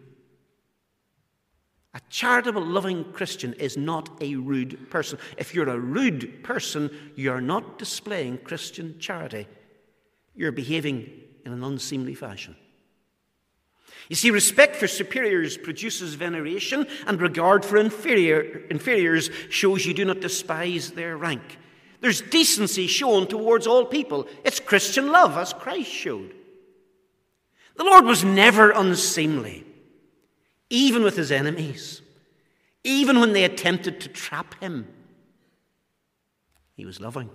A 1.94 2.00
charitable, 2.10 2.64
loving 2.64 3.12
Christian 3.12 3.54
is 3.54 3.76
not 3.76 4.10
a 4.20 4.36
rude 4.36 4.90
person. 4.90 5.18
If 5.36 5.54
you're 5.54 5.68
a 5.68 5.78
rude 5.78 6.42
person, 6.44 6.90
you're 7.16 7.40
not 7.40 7.78
displaying 7.78 8.38
Christian 8.38 8.98
charity. 8.98 9.46
You're 10.34 10.52
behaving 10.52 11.10
in 11.44 11.52
an 11.52 11.64
unseemly 11.64 12.14
fashion. 12.14 12.56
You 14.08 14.16
see, 14.16 14.30
respect 14.30 14.76
for 14.76 14.86
superiors 14.86 15.56
produces 15.56 16.14
veneration, 16.14 16.86
and 17.06 17.20
regard 17.20 17.64
for 17.64 17.76
inferior, 17.76 18.62
inferiors 18.70 19.30
shows 19.50 19.84
you 19.84 19.92
do 19.92 20.04
not 20.04 20.20
despise 20.20 20.92
their 20.92 21.16
rank. 21.16 21.58
There's 22.00 22.20
decency 22.20 22.86
shown 22.86 23.26
towards 23.26 23.66
all 23.66 23.84
people. 23.84 24.28
It's 24.44 24.60
Christian 24.60 25.10
love, 25.10 25.36
as 25.36 25.52
Christ 25.52 25.90
showed. 25.90 26.32
The 27.76 27.84
Lord 27.84 28.04
was 28.04 28.24
never 28.24 28.70
unseemly, 28.70 29.64
even 30.70 31.02
with 31.02 31.16
his 31.16 31.30
enemies, 31.30 32.02
even 32.84 33.20
when 33.20 33.32
they 33.32 33.44
attempted 33.44 34.00
to 34.00 34.08
trap 34.08 34.60
him. 34.60 34.86
He 36.76 36.84
was 36.84 37.00
loving, 37.00 37.30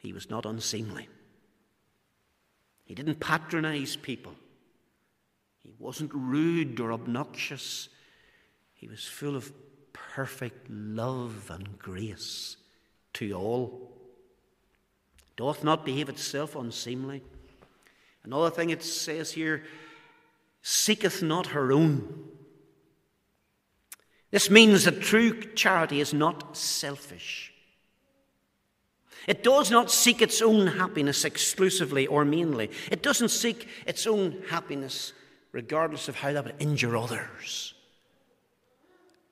he 0.00 0.12
was 0.12 0.30
not 0.30 0.46
unseemly. 0.46 1.08
He 2.84 2.94
didn't 2.94 3.20
patronize 3.20 3.96
people. 3.96 4.34
He 5.62 5.72
wasn't 5.78 6.12
rude 6.12 6.80
or 6.80 6.92
obnoxious. 6.92 7.88
He 8.74 8.88
was 8.88 9.04
full 9.04 9.36
of 9.36 9.52
perfect 9.92 10.68
love 10.68 11.50
and 11.50 11.78
grace 11.78 12.56
to 13.14 13.32
all. 13.34 13.92
Doth 15.36 15.64
not 15.64 15.84
behave 15.84 16.08
itself 16.08 16.56
unseemly. 16.56 17.22
Another 18.24 18.50
thing 18.50 18.70
it 18.70 18.82
says 18.82 19.32
here 19.32 19.64
seeketh 20.62 21.22
not 21.22 21.48
her 21.48 21.72
own. 21.72 22.28
This 24.30 24.50
means 24.50 24.84
that 24.84 25.02
true 25.02 25.42
charity 25.54 26.00
is 26.00 26.14
not 26.14 26.56
selfish. 26.56 27.52
It 29.28 29.44
does 29.44 29.70
not 29.70 29.90
seek 29.90 30.20
its 30.20 30.42
own 30.42 30.66
happiness 30.66 31.24
exclusively 31.24 32.06
or 32.06 32.24
mainly. 32.24 32.70
It 32.90 33.02
doesn't 33.02 33.28
seek 33.28 33.68
its 33.86 34.06
own 34.06 34.42
happiness 34.48 35.12
regardless 35.52 36.08
of 36.08 36.16
how 36.16 36.32
that 36.32 36.44
would 36.44 36.54
injure 36.58 36.96
others. 36.96 37.74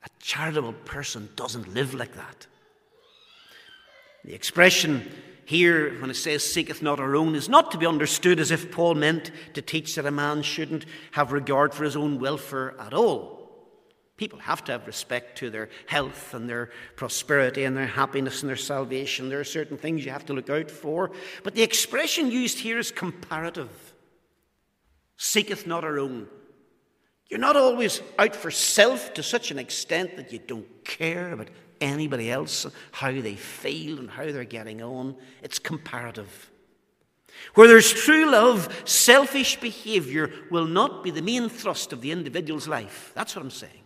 A 0.05 0.09
charitable 0.21 0.73
person 0.73 1.29
doesn't 1.37 1.75
live 1.75 1.95
like 1.95 2.15
that. 2.15 2.47
The 4.25 4.35
expression 4.35 5.11
here, 5.47 5.99
when 6.01 6.11
it 6.11 6.15
says 6.15 6.45
seeketh 6.45 6.83
not 6.83 7.01
our 7.01 7.17
own, 7.17 7.35
is 7.35 7.49
not 7.49 7.71
to 7.73 7.79
be 7.79 7.87
understood 7.87 8.39
as 8.39 8.51
if 8.51 8.71
Paul 8.71 8.95
meant 8.95 9.31
to 9.55 9.63
teach 9.63 9.95
that 9.95 10.07
a 10.07 10.11
man 10.11 10.43
shouldn't 10.43 10.85
have 11.13 11.33
regard 11.33 11.75
for 11.75 11.85
his 11.85 11.97
own 11.97 12.21
welfare 12.21 12.79
at 12.79 12.95
all. 12.95 13.41
People 14.17 14.39
have 14.41 14.63
to 14.65 14.73
have 14.73 14.87
respect 14.87 15.39
to 15.39 15.49
their 15.49 15.71
health 15.87 16.35
and 16.35 16.49
their 16.49 16.71
prosperity 16.95 17.65
and 17.65 17.75
their 17.75 17.87
happiness 17.87 18.43
and 18.43 18.51
their 18.51 18.57
salvation. 18.57 19.31
There 19.31 19.41
are 19.41 19.45
certain 19.45 19.79
things 19.79 20.05
you 20.05 20.11
have 20.11 20.27
to 20.27 20.35
look 20.35 20.51
out 20.51 20.71
for. 20.71 21.11
But 21.43 21.55
the 21.55 21.63
expression 21.63 22.31
used 22.31 22.59
here 22.59 22.79
is 22.79 22.91
comparative. 22.91 23.90
Seeketh 25.23 25.67
not 25.67 25.85
our 25.85 25.99
own. 25.99 26.29
You're 27.29 27.39
not 27.39 27.55
always 27.55 28.01
out 28.19 28.35
for 28.35 28.51
self 28.51 29.13
to 29.13 29.23
such 29.23 29.51
an 29.51 29.59
extent 29.59 30.17
that 30.17 30.33
you 30.33 30.39
don't 30.39 30.83
care 30.83 31.33
about 31.33 31.51
anybody 31.79 32.31
else, 32.31 32.67
how 32.91 33.13
they 33.13 33.35
feel 33.35 33.99
and 33.99 34.11
how 34.11 34.25
they're 34.25 34.45
getting 34.45 34.81
on. 34.81 35.15
It's 35.43 35.59
comparative. 35.59 36.51
Where 37.53 37.69
there's 37.69 37.93
true 37.93 38.31
love, 38.31 38.83
selfish 38.87 39.61
behavior 39.61 40.33
will 40.51 40.65
not 40.65 41.05
be 41.05 41.11
the 41.11 41.21
main 41.21 41.51
thrust 41.51 41.93
of 41.93 42.01
the 42.01 42.13
individual's 42.13 42.67
life. 42.67 43.13
That's 43.15 43.37
what 43.37 43.45
I'm 43.45 43.51
saying. 43.51 43.83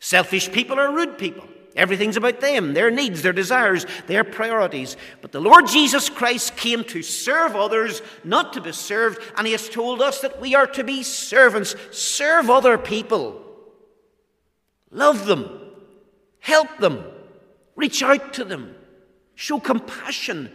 Selfish 0.00 0.50
people 0.50 0.76
are 0.80 0.92
rude 0.92 1.18
people. 1.18 1.46
Everything's 1.76 2.16
about 2.16 2.40
them, 2.40 2.72
their 2.72 2.90
needs, 2.90 3.22
their 3.22 3.32
desires, 3.32 3.84
their 4.06 4.22
priorities. 4.22 4.96
But 5.20 5.32
the 5.32 5.40
Lord 5.40 5.66
Jesus 5.66 6.08
Christ 6.08 6.56
came 6.56 6.84
to 6.84 7.02
serve 7.02 7.56
others, 7.56 8.00
not 8.22 8.52
to 8.52 8.60
be 8.60 8.72
served, 8.72 9.20
and 9.36 9.46
He 9.46 9.52
has 9.52 9.68
told 9.68 10.00
us 10.00 10.20
that 10.20 10.40
we 10.40 10.54
are 10.54 10.68
to 10.68 10.84
be 10.84 11.02
servants. 11.02 11.74
Serve 11.90 12.48
other 12.48 12.78
people. 12.78 13.42
Love 14.90 15.26
them. 15.26 15.48
Help 16.38 16.78
them. 16.78 17.04
Reach 17.74 18.02
out 18.02 18.34
to 18.34 18.44
them. 18.44 18.76
Show 19.34 19.58
compassion. 19.58 20.52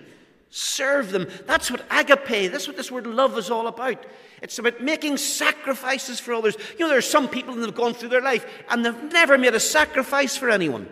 Serve 0.50 1.12
them. 1.12 1.28
That's 1.46 1.70
what 1.70 1.86
agape, 1.92 2.52
that's 2.52 2.68
what 2.68 2.78
this 2.78 2.92
word 2.92 3.06
love 3.06 3.38
is 3.38 3.52
all 3.52 3.68
about. 3.68 4.06
It's 4.42 4.58
about 4.58 4.82
making 4.82 5.18
sacrifices 5.18 6.20
for 6.20 6.34
others. 6.34 6.56
You 6.78 6.86
know, 6.86 6.88
there 6.88 6.98
are 6.98 7.02
some 7.02 7.28
people 7.28 7.54
that 7.56 7.66
have 7.66 7.76
gone 7.76 7.94
through 7.94 8.10
their 8.10 8.22
life 8.22 8.46
and 8.70 8.86
they've 8.86 9.12
never 9.12 9.38
made 9.38 9.54
a 9.54 9.60
sacrifice 9.60 10.38
for 10.38 10.50
anyone. 10.50 10.88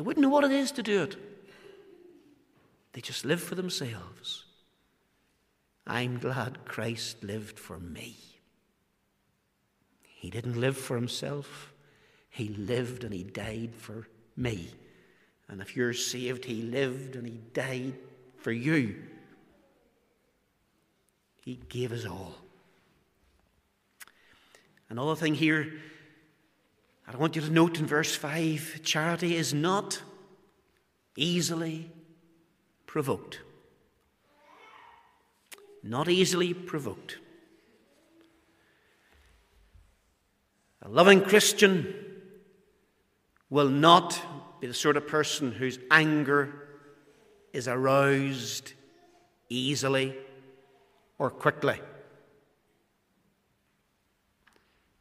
They 0.00 0.06
wouldn't 0.06 0.22
know 0.22 0.30
what 0.30 0.44
it 0.44 0.50
is 0.50 0.72
to 0.72 0.82
do 0.82 1.02
it. 1.02 1.16
They 2.94 3.02
just 3.02 3.26
live 3.26 3.42
for 3.42 3.54
themselves. 3.54 4.46
I'm 5.86 6.18
glad 6.18 6.64
Christ 6.64 7.22
lived 7.22 7.58
for 7.58 7.78
me. 7.78 8.16
He 10.00 10.30
didn't 10.30 10.58
live 10.58 10.78
for 10.78 10.96
himself, 10.96 11.74
he 12.30 12.48
lived 12.48 13.04
and 13.04 13.12
he 13.12 13.24
died 13.24 13.74
for 13.76 14.08
me. 14.38 14.70
And 15.48 15.60
if 15.60 15.76
you're 15.76 15.92
saved, 15.92 16.46
he 16.46 16.62
lived 16.62 17.14
and 17.14 17.26
he 17.26 17.38
died 17.52 17.92
for 18.38 18.52
you. 18.52 19.02
He 21.42 21.60
gave 21.68 21.92
us 21.92 22.06
all. 22.06 22.36
Another 24.88 25.14
thing 25.14 25.34
here, 25.34 25.74
I 27.12 27.16
want 27.16 27.34
you 27.34 27.42
to 27.42 27.50
note 27.50 27.80
in 27.80 27.86
verse 27.86 28.14
5 28.14 28.82
charity 28.84 29.34
is 29.34 29.52
not 29.52 30.00
easily 31.16 31.90
provoked. 32.86 33.40
Not 35.82 36.08
easily 36.08 36.54
provoked. 36.54 37.18
A 40.82 40.88
loving 40.88 41.22
Christian 41.22 41.92
will 43.48 43.68
not 43.68 44.60
be 44.60 44.68
the 44.68 44.74
sort 44.74 44.96
of 44.96 45.08
person 45.08 45.50
whose 45.50 45.80
anger 45.90 46.68
is 47.52 47.66
aroused 47.66 48.72
easily 49.48 50.16
or 51.18 51.28
quickly. 51.28 51.80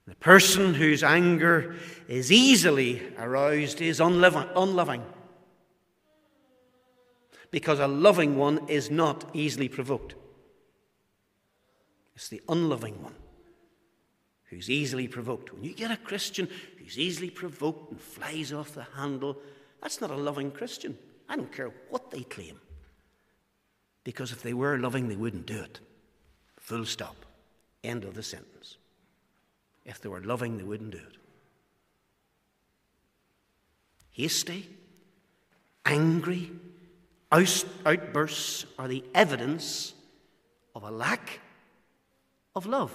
The 0.10 0.16
person 0.16 0.74
whose 0.74 1.04
anger 1.04 1.76
is 2.08 2.32
easily 2.32 3.14
aroused 3.20 3.80
is 3.80 4.00
unloving, 4.00 5.04
because 7.52 7.80
a 7.80 7.88
loving 7.88 8.36
one 8.36 8.68
is 8.68 8.90
not 8.90 9.30
easily 9.36 9.70
provoked. 9.70 10.16
It's 12.16 12.28
the 12.28 12.42
unloving 12.50 13.04
one 13.04 13.14
who's 14.46 14.68
easily 14.68 15.08
provoked. 15.08 15.54
When 15.54 15.64
you 15.64 15.76
get 15.76 15.92
a 15.92 15.98
Christian 15.98 16.50
who's 16.80 16.98
easily 16.98 17.30
provoked 17.30 17.92
and 17.92 18.02
flies 18.02 18.52
off 18.52 18.74
the 18.74 18.88
handle, 18.96 19.38
that's 19.80 20.02
not 20.02 20.10
a 20.10 20.16
loving 20.16 20.50
Christian. 20.50 20.98
I 21.30 21.36
don't 21.36 21.52
care 21.54 21.72
what 21.92 22.10
they 22.10 22.24
claim. 22.24 22.60
Because 24.04 24.32
if 24.32 24.42
they 24.42 24.54
were 24.54 24.80
loving, 24.80 25.08
they 25.08 25.16
wouldn't 25.16 25.46
do 25.46 25.62
it. 25.62 25.80
Full 26.58 26.86
stop. 26.86 27.28
End 27.84 28.04
of 28.04 28.16
the 28.16 28.24
sentence. 28.24 28.78
If 29.90 30.02
they 30.02 30.10
were 30.10 30.22
loving, 30.22 30.58
they 30.58 30.64
wouldn't 30.64 30.92
do 30.92 30.98
it. 30.98 31.18
Hasty, 34.12 34.70
angry 35.84 36.52
outbursts 37.32 38.66
are 38.78 38.88
the 38.88 39.04
evidence 39.16 39.94
of 40.76 40.84
a 40.84 40.92
lack 40.92 41.40
of 42.56 42.68
love. 42.68 42.92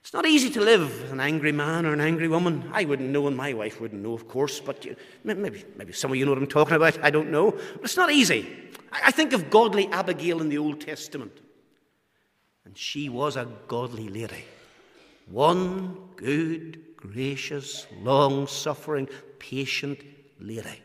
It's 0.00 0.12
not 0.12 0.26
easy 0.26 0.50
to 0.50 0.60
live 0.60 0.82
with 1.02 1.12
an 1.12 1.20
angry 1.20 1.52
man 1.52 1.86
or 1.86 1.94
an 1.94 2.00
angry 2.00 2.28
woman. 2.28 2.70
I 2.72 2.84
wouldn't 2.84 3.08
know, 3.08 3.26
and 3.26 3.36
my 3.36 3.54
wife 3.54 3.80
wouldn't 3.80 4.02
know, 4.02 4.12
of 4.12 4.28
course, 4.28 4.60
but 4.60 4.84
you, 4.84 4.96
maybe, 5.24 5.64
maybe 5.76 5.92
some 5.94 6.10
of 6.10 6.16
you 6.16 6.26
know 6.26 6.32
what 6.32 6.38
I'm 6.38 6.46
talking 6.46 6.76
about. 6.76 7.02
I 7.02 7.10
don't 7.10 7.30
know. 7.30 7.52
But 7.52 7.84
it's 7.84 7.96
not 7.96 8.12
easy. 8.12 8.46
I 8.92 9.10
think 9.10 9.32
of 9.32 9.48
godly 9.48 9.88
Abigail 9.88 10.42
in 10.42 10.50
the 10.50 10.58
Old 10.58 10.82
Testament. 10.82 11.40
And 12.66 12.76
she 12.76 13.08
was 13.08 13.36
a 13.36 13.48
godly 13.68 14.08
lady. 14.08 14.44
One 15.30 15.96
good, 16.16 16.96
gracious, 16.96 17.86
long 18.02 18.48
suffering, 18.48 19.08
patient 19.38 20.00
lady. 20.40 20.82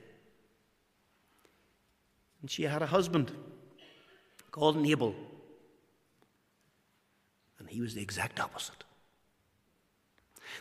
And 2.42 2.50
she 2.50 2.64
had 2.64 2.84
a 2.84 2.86
husband 2.86 3.32
called 4.52 4.78
Nabal. 4.78 5.16
And 7.58 7.68
he 7.68 7.82
was 7.82 7.96
the 7.96 8.02
exact 8.02 8.40
opposite. 8.40 8.84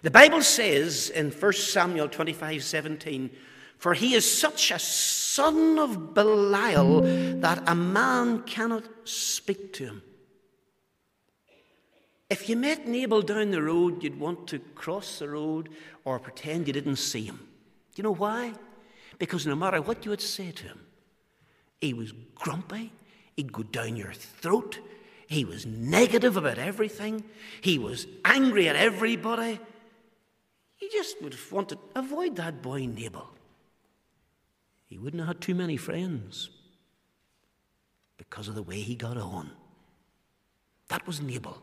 The 0.03 0.11
Bible 0.11 0.41
says 0.41 1.11
in 1.11 1.31
1 1.31 1.53
Samuel 1.53 2.09
25 2.09 2.65
17, 2.65 3.31
For 3.77 3.93
he 3.93 4.15
is 4.15 4.41
such 4.41 4.71
a 4.71 4.79
son 4.79 5.79
of 5.79 6.15
Belial 6.15 7.03
that 7.41 7.63
a 7.67 7.75
man 7.75 8.43
cannot 8.45 8.85
speak 9.05 9.75
to 9.75 9.85
him. 9.85 10.03
If 12.31 12.49
you 12.49 12.57
met 12.57 12.87
Nabal 12.87 13.23
down 13.23 13.51
the 13.51 13.61
road, 13.61 14.05
you'd 14.05 14.21
want 14.21 14.47
to 14.49 14.61
cross 14.61 15.19
the 15.19 15.29
road 15.29 15.69
or 16.05 16.21
pretend 16.21 16.69
you 16.69 16.73
didn't 16.73 16.97
see 16.97 17.25
him. 17.25 17.37
Do 17.37 17.97
you 17.97 18.05
know 18.05 18.15
why? 18.15 18.55
Because 19.19 19.47
no 19.47 19.57
matter 19.57 19.83
what 19.83 20.05
you 20.05 20.13
would 20.13 20.21
say 20.21 20.53
to 20.53 20.63
him, 20.63 20.81
he 21.81 21.93
was 21.93 22.13
grumpy, 22.37 22.93
he'd 23.35 23.53
go 23.53 23.65
down 23.65 23.97
your 23.97 24.13
throat, 24.13 24.79
he 25.27 25.45
was 25.45 25.67
negative 25.67 26.37
about 26.37 26.59
everything, 26.59 27.25
he 27.61 27.79
was 27.79 28.07
angry 28.25 28.69
at 28.69 28.77
everybody, 28.77 29.59
he 30.77 30.89
just 30.89 31.21
would 31.23 31.37
want 31.51 31.71
to 31.71 31.79
avoid 31.97 32.37
that 32.37 32.63
boy 32.63 32.87
Nabal. 32.87 33.29
He 34.87 34.99
wouldn't 34.99 35.21
have 35.21 35.29
had 35.29 35.41
too 35.41 35.55
many 35.55 35.77
friends 35.77 36.51
because 38.19 38.47
of 38.47 38.55
the 38.55 38.63
way 38.63 38.81
he 38.81 38.95
got 38.95 39.17
on. 39.17 39.51
That 40.89 41.07
was 41.07 41.21
Nabal. 41.21 41.61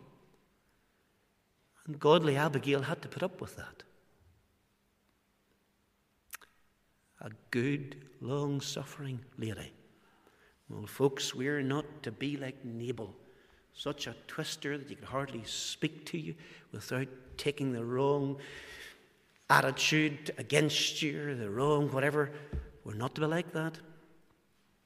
And 1.88 2.00
godly 2.00 2.36
Abigail 2.36 2.82
had 2.82 3.02
to 3.02 3.08
put 3.08 3.24
up 3.24 3.40
with 3.40 3.56
that. 3.56 3.84
A 7.22 7.32
good, 7.50 7.96
long 8.22 8.62
suffering 8.62 9.20
lady. 9.38 9.72
Well, 10.70 10.86
folks, 10.86 11.34
we're 11.34 11.62
not 11.62 12.04
to 12.04 12.12
be 12.12 12.36
like 12.36 12.64
Nabal, 12.66 13.16
such 13.74 14.06
a 14.06 14.16
twister 14.28 14.78
that 14.78 14.90
you 14.90 14.98
could 14.98 15.08
hardly 15.08 15.44
speak 15.46 16.06
to 16.08 16.18
you 16.18 16.36
without 16.74 17.08
taking 17.38 17.72
the 17.72 17.86
wrong 17.86 18.38
attitude 19.50 20.32
against 20.38 21.02
you, 21.02 21.36
the 21.36 21.50
wrong, 21.50 21.90
whatever. 21.92 22.32
We're 22.84 22.96
not 22.96 23.16
to 23.16 23.22
be 23.22 23.28
like 23.28 23.54
that. 23.54 23.80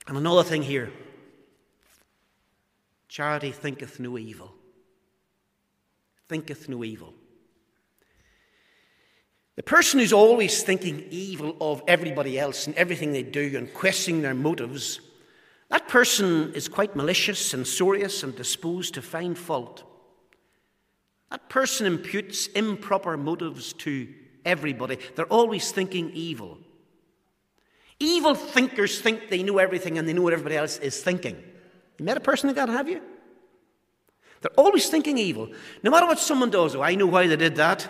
And 0.08 0.18
another 0.18 0.44
thing 0.44 0.62
here 0.62 0.92
charity 3.08 3.52
thinketh 3.52 4.00
no 4.00 4.18
evil. 4.18 4.54
Thinketh 6.32 6.70
no 6.70 6.82
evil. 6.86 7.14
The 9.58 9.64
person 9.64 10.00
who's 10.00 10.14
always 10.14 10.64
thinking 10.64 11.06
evil 11.10 11.58
of 11.60 11.84
everybody 11.90 12.40
else 12.40 12.68
and 12.68 12.76
everything 12.78 13.12
they 13.12 13.22
do 13.22 13.58
and 13.58 13.74
questioning 13.74 14.22
their 14.22 14.34
motives, 14.34 15.02
that 15.68 15.90
person 15.90 16.54
is 16.54 16.70
quite 16.70 16.96
malicious, 16.96 17.38
censorious, 17.38 18.24
and 18.24 18.34
disposed 18.34 18.94
to 18.94 19.02
find 19.02 19.38
fault. 19.38 19.84
That 21.32 21.50
person 21.50 21.86
imputes 21.86 22.48
improper 22.48 23.18
motives 23.18 23.74
to 23.74 24.08
everybody. 24.46 25.00
They're 25.16 25.26
always 25.26 25.70
thinking 25.74 26.12
evil. 26.14 26.60
Evil 28.00 28.36
thinkers 28.36 29.02
think 29.02 29.30
they 29.30 29.44
know 29.44 29.58
everything 29.58 29.98
and 29.98 30.08
they 30.08 30.14
know 30.14 30.22
what 30.22 30.32
everybody 30.32 30.56
else 30.56 30.78
is 30.78 31.04
thinking. 31.04 31.36
You 31.98 32.06
met 32.06 32.16
a 32.16 32.22
person 32.22 32.48
like 32.48 32.56
that, 32.56 32.70
have 32.70 32.88
you? 32.88 33.02
They're 34.42 34.52
always 34.58 34.90
thinking 34.90 35.18
evil. 35.18 35.50
No 35.84 35.92
matter 35.92 36.08
what 36.08 36.20
someone 36.20 36.50
does, 36.50 36.76
oh, 36.76 36.82
I 36.82 36.96
know 36.96 37.06
why 37.06 37.28
they 37.28 37.36
did 37.36 37.56
that. 37.58 37.88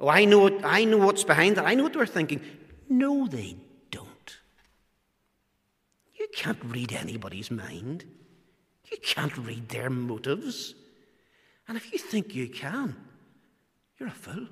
Oh, 0.00 0.08
I 0.08 0.24
know, 0.24 0.58
I 0.64 0.84
know 0.84 0.98
what's 0.98 1.24
behind 1.24 1.56
that. 1.56 1.66
I 1.66 1.74
know 1.74 1.84
what 1.84 1.92
they're 1.92 2.06
thinking. 2.06 2.40
No, 2.88 3.28
they 3.28 3.56
don't. 3.90 4.36
You 6.18 6.26
can't 6.34 6.58
read 6.64 6.92
anybody's 6.92 7.50
mind. 7.50 8.04
You 8.90 8.98
can't 9.00 9.36
read 9.38 9.68
their 9.68 9.90
motives. 9.90 10.74
And 11.68 11.76
if 11.76 11.92
you 11.92 11.98
think 11.98 12.34
you 12.34 12.48
can, 12.48 12.96
you're 13.98 14.08
a 14.08 14.12
fool. 14.12 14.48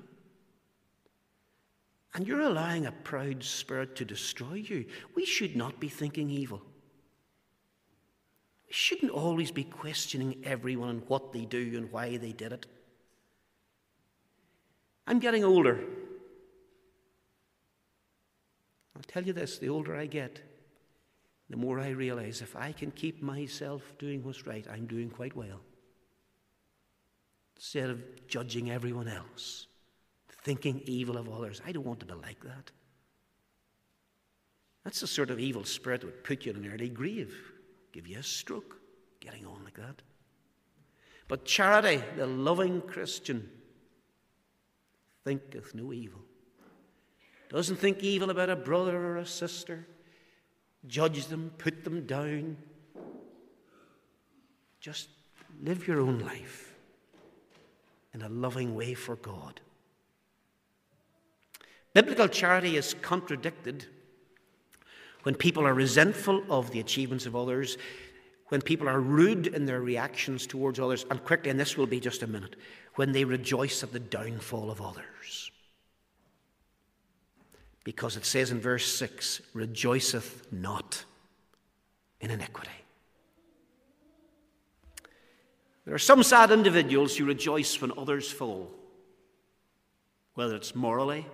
And 2.13 2.27
you're 2.27 2.41
allowing 2.41 2.85
a 2.85 2.91
proud 2.91 3.43
spirit 3.43 3.95
to 3.97 4.05
destroy 4.05 4.55
you. 4.55 4.85
We 5.15 5.25
should 5.25 5.55
not 5.55 5.79
be 5.79 5.89
thinking 5.89 6.29
evil. 6.29 6.61
Shouldn't 8.71 9.11
always 9.11 9.51
be 9.51 9.63
questioning 9.63 10.41
everyone 10.43 10.89
and 10.89 11.03
what 11.07 11.33
they 11.33 11.45
do 11.45 11.73
and 11.75 11.91
why 11.91 12.17
they 12.17 12.31
did 12.31 12.53
it. 12.53 12.65
I'm 15.05 15.19
getting 15.19 15.43
older. 15.43 15.79
I'll 18.95 19.03
tell 19.07 19.23
you 19.23 19.33
this 19.33 19.57
the 19.57 19.69
older 19.69 19.95
I 19.95 20.05
get, 20.05 20.41
the 21.49 21.57
more 21.57 21.79
I 21.79 21.89
realize 21.89 22.41
if 22.41 22.55
I 22.55 22.71
can 22.71 22.91
keep 22.91 23.21
myself 23.21 23.81
doing 23.99 24.23
what's 24.23 24.47
right, 24.47 24.65
I'm 24.71 24.85
doing 24.85 25.09
quite 25.09 25.35
well. 25.35 25.59
Instead 27.57 27.89
of 27.89 28.27
judging 28.27 28.71
everyone 28.71 29.07
else 29.07 29.67
thinking 30.43 30.81
evil 30.85 31.17
of 31.17 31.29
others. 31.29 31.61
I 31.65 31.71
don't 31.71 31.85
want 31.85 31.99
to 32.01 32.05
be 32.05 32.13
like 32.13 32.41
that. 32.43 32.71
That's 34.83 35.01
the 35.01 35.07
sort 35.07 35.29
of 35.29 35.39
evil 35.39 35.63
spirit 35.63 36.01
that 36.01 36.07
would 36.07 36.23
put 36.23 36.45
you 36.45 36.53
in 36.53 36.65
an 36.65 36.73
early 36.73 36.89
grave, 36.89 37.50
give 37.91 38.07
you 38.07 38.19
a 38.19 38.23
stroke, 38.23 38.77
getting 39.19 39.45
on 39.45 39.63
like 39.63 39.75
that. 39.75 40.01
But 41.27 41.45
charity, 41.45 42.03
the 42.17 42.27
loving 42.27 42.81
Christian, 42.81 43.49
thinketh 45.23 45.73
no 45.73 45.93
evil. 45.93 46.19
Doesn't 47.49 47.77
think 47.77 48.01
evil 48.01 48.29
about 48.29 48.49
a 48.49 48.55
brother 48.55 48.97
or 48.97 49.17
a 49.17 49.25
sister, 49.25 49.85
judge 50.87 51.25
them, 51.27 51.51
put 51.57 51.83
them 51.83 52.05
down. 52.05 52.57
Just 54.79 55.09
live 55.61 55.87
your 55.87 56.01
own 56.01 56.19
life 56.19 56.73
in 58.13 58.21
a 58.21 58.29
loving 58.29 58.75
way 58.75 58.93
for 58.93 59.15
God. 59.17 59.61
Biblical 61.93 62.27
charity 62.27 62.77
is 62.77 62.93
contradicted 63.01 63.85
when 65.23 65.35
people 65.35 65.65
are 65.65 65.73
resentful 65.73 66.43
of 66.49 66.71
the 66.71 66.79
achievements 66.79 67.25
of 67.25 67.35
others, 67.35 67.77
when 68.47 68.61
people 68.61 68.89
are 68.89 68.99
rude 68.99 69.47
in 69.47 69.65
their 69.65 69.81
reactions 69.81 70.45
towards 70.45 70.79
others, 70.79 71.05
and 71.09 71.23
quickly, 71.23 71.49
and 71.49 71.59
this 71.59 71.77
will 71.77 71.87
be 71.87 71.99
just 71.99 72.23
a 72.23 72.27
minute, 72.27 72.55
when 72.95 73.11
they 73.11 73.23
rejoice 73.23 73.83
at 73.83 73.93
the 73.93 73.99
downfall 73.99 74.69
of 74.69 74.81
others. 74.81 75.51
Because 77.83 78.17
it 78.17 78.25
says 78.25 78.51
in 78.51 78.59
verse 78.59 78.85
6 78.93 79.41
rejoiceth 79.53 80.51
not 80.51 81.05
in 82.19 82.29
iniquity. 82.29 82.69
There 85.85 85.95
are 85.95 85.99
some 85.99 86.21
sad 86.21 86.51
individuals 86.51 87.17
who 87.17 87.25
rejoice 87.25 87.81
when 87.81 87.91
others 87.97 88.31
fall, 88.31 88.71
whether 90.35 90.55
it's 90.55 90.75
morally, 90.75 91.25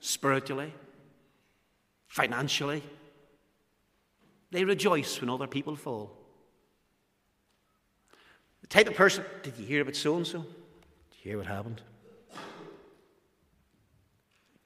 spiritually, 0.00 0.72
financially. 2.08 2.82
They 4.50 4.64
rejoice 4.64 5.20
when 5.20 5.30
other 5.30 5.46
people 5.46 5.76
fall. 5.76 6.16
The 8.62 8.66
type 8.66 8.88
of 8.88 8.94
person, 8.94 9.24
did 9.42 9.56
you 9.58 9.66
hear 9.66 9.82
about 9.82 9.96
so 9.96 10.16
and 10.16 10.26
so? 10.26 10.38
Did 10.40 10.46
you 11.22 11.30
hear 11.30 11.38
what 11.38 11.46
happened? 11.46 11.82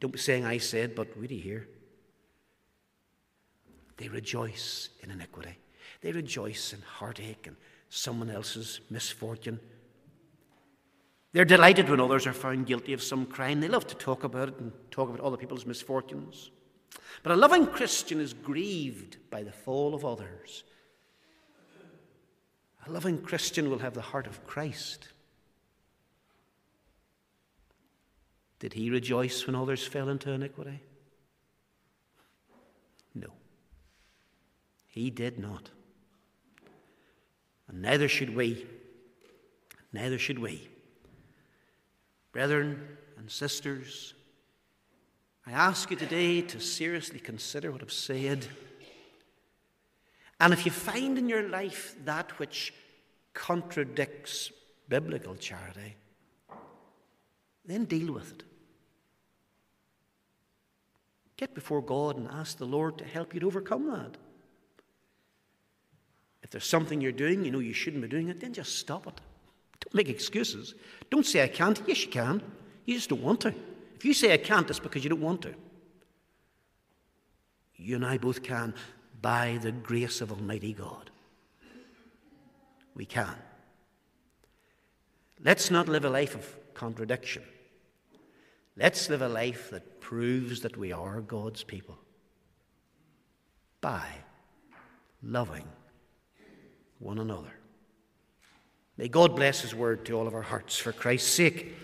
Don't 0.00 0.12
be 0.12 0.18
saying 0.18 0.44
I 0.44 0.58
said, 0.58 0.94
but 0.94 1.08
really 1.16 1.38
hear. 1.38 1.68
They 3.98 4.08
rejoice 4.08 4.88
in 5.00 5.10
iniquity. 5.10 5.56
They 6.00 6.10
rejoice 6.10 6.72
in 6.72 6.80
heartache 6.82 7.46
and 7.46 7.56
someone 7.88 8.30
else's 8.30 8.80
misfortune. 8.90 9.60
They're 11.32 11.44
delighted 11.44 11.88
when 11.88 12.00
others 12.00 12.26
are 12.26 12.32
found 12.32 12.66
guilty 12.66 12.92
of 12.92 13.02
some 13.02 13.26
crime. 13.26 13.60
They 13.60 13.68
love 13.68 13.86
to 13.86 13.94
talk 13.94 14.24
about 14.24 14.48
it 14.48 14.58
and 14.58 14.72
talk 14.90 15.08
about 15.08 15.20
other 15.20 15.36
people's 15.36 15.64
misfortunes. 15.64 16.50
But 17.22 17.32
a 17.32 17.36
loving 17.36 17.66
Christian 17.66 18.20
is 18.20 18.32
grieved 18.32 19.16
by 19.30 19.42
the 19.42 19.52
fall 19.52 19.94
of 19.94 20.04
others. 20.04 20.64
A 22.86 22.90
loving 22.90 23.22
Christian 23.22 23.70
will 23.70 23.78
have 23.78 23.94
the 23.94 24.00
heart 24.00 24.26
of 24.26 24.44
Christ. 24.46 25.08
Did 28.58 28.72
he 28.72 28.90
rejoice 28.90 29.46
when 29.46 29.56
others 29.56 29.86
fell 29.86 30.08
into 30.08 30.30
iniquity? 30.30 30.80
No. 33.14 33.28
He 34.86 35.10
did 35.10 35.38
not. 35.38 35.70
And 37.68 37.82
neither 37.82 38.08
should 38.08 38.34
we. 38.34 38.66
Neither 39.92 40.18
should 40.18 40.38
we. 40.38 40.68
Brethren 42.32 42.96
and 43.18 43.30
sisters, 43.30 44.14
I 45.46 45.52
ask 45.52 45.90
you 45.90 45.96
today 45.96 46.40
to 46.42 46.60
seriously 46.60 47.18
consider 47.18 47.72
what 47.72 47.82
I've 47.82 47.92
said. 47.92 48.46
And 50.38 50.52
if 50.52 50.64
you 50.64 50.70
find 50.72 51.18
in 51.18 51.28
your 51.28 51.48
life 51.48 51.96
that 52.04 52.38
which 52.38 52.72
contradicts 53.34 54.52
biblical 54.88 55.34
charity, 55.34 55.96
then 57.64 57.84
deal 57.84 58.12
with 58.12 58.32
it. 58.32 58.42
Get 61.36 61.54
before 61.54 61.82
God 61.82 62.16
and 62.16 62.28
ask 62.28 62.58
the 62.58 62.64
Lord 62.64 62.98
to 62.98 63.04
help 63.04 63.34
you 63.34 63.40
to 63.40 63.46
overcome 63.46 63.90
that. 63.90 64.16
If 66.42 66.50
there's 66.50 66.66
something 66.66 67.00
you're 67.00 67.12
doing, 67.12 67.44
you 67.44 67.50
know 67.50 67.58
you 67.58 67.72
shouldn't 67.72 68.02
be 68.02 68.08
doing 68.08 68.28
it, 68.28 68.40
then 68.40 68.52
just 68.52 68.78
stop 68.78 69.06
it. 69.08 69.20
Don't 69.80 69.94
make 69.94 70.08
excuses. 70.08 70.74
Don't 71.10 71.26
say 71.26 71.42
I 71.42 71.48
can't. 71.48 71.82
Yes, 71.86 72.04
you 72.04 72.10
can. 72.10 72.42
You 72.84 72.94
just 72.94 73.08
don't 73.08 73.22
want 73.22 73.40
to. 73.40 73.54
If 74.02 74.06
you 74.06 74.14
say 74.14 74.32
I 74.32 74.36
can't, 74.36 74.68
it's 74.68 74.80
because 74.80 75.04
you 75.04 75.10
don't 75.10 75.20
want 75.20 75.42
to. 75.42 75.54
You 77.76 77.94
and 77.94 78.04
I 78.04 78.18
both 78.18 78.42
can 78.42 78.74
by 79.20 79.60
the 79.62 79.70
grace 79.70 80.20
of 80.20 80.32
Almighty 80.32 80.72
God. 80.72 81.12
We 82.96 83.04
can. 83.04 83.36
Let's 85.44 85.70
not 85.70 85.88
live 85.88 86.04
a 86.04 86.10
life 86.10 86.34
of 86.34 86.52
contradiction. 86.74 87.44
Let's 88.76 89.08
live 89.08 89.22
a 89.22 89.28
life 89.28 89.70
that 89.70 90.00
proves 90.00 90.62
that 90.62 90.76
we 90.76 90.90
are 90.90 91.20
God's 91.20 91.62
people 91.62 91.96
by 93.80 94.04
loving 95.22 95.68
one 96.98 97.20
another. 97.20 97.54
May 98.96 99.06
God 99.06 99.36
bless 99.36 99.60
His 99.60 99.76
word 99.76 100.04
to 100.06 100.18
all 100.18 100.26
of 100.26 100.34
our 100.34 100.42
hearts 100.42 100.76
for 100.76 100.90
Christ's 100.90 101.30
sake. 101.30 101.76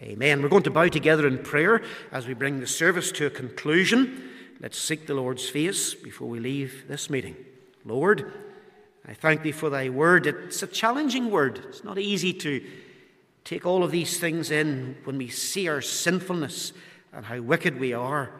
Amen. 0.00 0.42
We're 0.42 0.48
going 0.48 0.62
to 0.64 0.70
bow 0.70 0.88
together 0.88 1.26
in 1.26 1.38
prayer 1.38 1.82
as 2.10 2.26
we 2.26 2.34
bring 2.34 2.60
the 2.60 2.66
service 2.66 3.12
to 3.12 3.26
a 3.26 3.30
conclusion. 3.30 4.30
Let's 4.60 4.78
seek 4.78 5.06
the 5.06 5.14
Lord's 5.14 5.48
face 5.48 5.94
before 5.94 6.28
we 6.28 6.40
leave 6.40 6.84
this 6.88 7.10
meeting. 7.10 7.36
Lord, 7.84 8.32
I 9.06 9.14
thank 9.14 9.42
Thee 9.42 9.52
for 9.52 9.70
Thy 9.70 9.88
word. 9.90 10.26
It's 10.26 10.62
a 10.62 10.66
challenging 10.66 11.30
word. 11.30 11.64
It's 11.68 11.84
not 11.84 11.98
easy 11.98 12.32
to 12.34 12.64
take 13.44 13.66
all 13.66 13.82
of 13.82 13.90
these 13.90 14.18
things 14.18 14.50
in 14.50 14.96
when 15.04 15.18
we 15.18 15.28
see 15.28 15.68
our 15.68 15.82
sinfulness 15.82 16.72
and 17.12 17.26
how 17.26 17.40
wicked 17.40 17.78
we 17.78 17.92
are. 17.92 18.30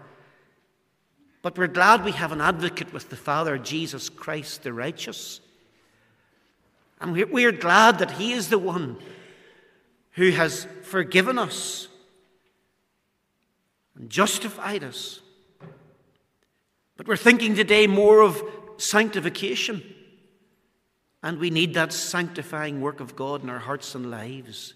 But 1.42 1.59
we're 1.59 1.66
glad 1.66 2.05
we 2.05 2.12
have 2.12 2.32
an 2.32 2.40
advocate 2.40 2.92
with 2.92 3.11
the 3.11 3.16
Father, 3.16 3.59
Jesus 3.59 4.09
Christ 4.09 4.62
the 4.62 4.72
righteous. 4.72 5.40
And 7.00 7.12
we're 7.12 7.53
glad 7.53 7.98
that 7.98 8.12
He 8.12 8.32
is 8.32 8.48
the 8.48 8.59
one 8.59 8.96
who 10.12 10.30
has 10.30 10.66
forgiven 10.82 11.38
us 11.38 11.88
and 13.96 14.10
justified 14.10 14.84
us. 14.84 15.20
But 16.96 17.08
we're 17.08 17.16
thinking 17.16 17.54
today 17.54 17.86
more 17.86 18.20
of 18.20 18.42
sanctification. 18.76 19.82
And 21.22 21.38
we 21.38 21.50
need 21.50 21.74
that 21.74 21.92
sanctifying 21.92 22.80
work 22.80 23.00
of 23.00 23.16
God 23.16 23.42
in 23.42 23.50
our 23.50 23.60
hearts 23.60 23.94
and 23.94 24.10
lives. 24.10 24.74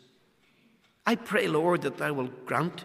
I 1.05 1.16
pray, 1.16 1.49
Lord, 1.49 1.82
that 1.82 1.99
Thou 1.99 2.12
will 2.12 2.30
grant 2.47 2.84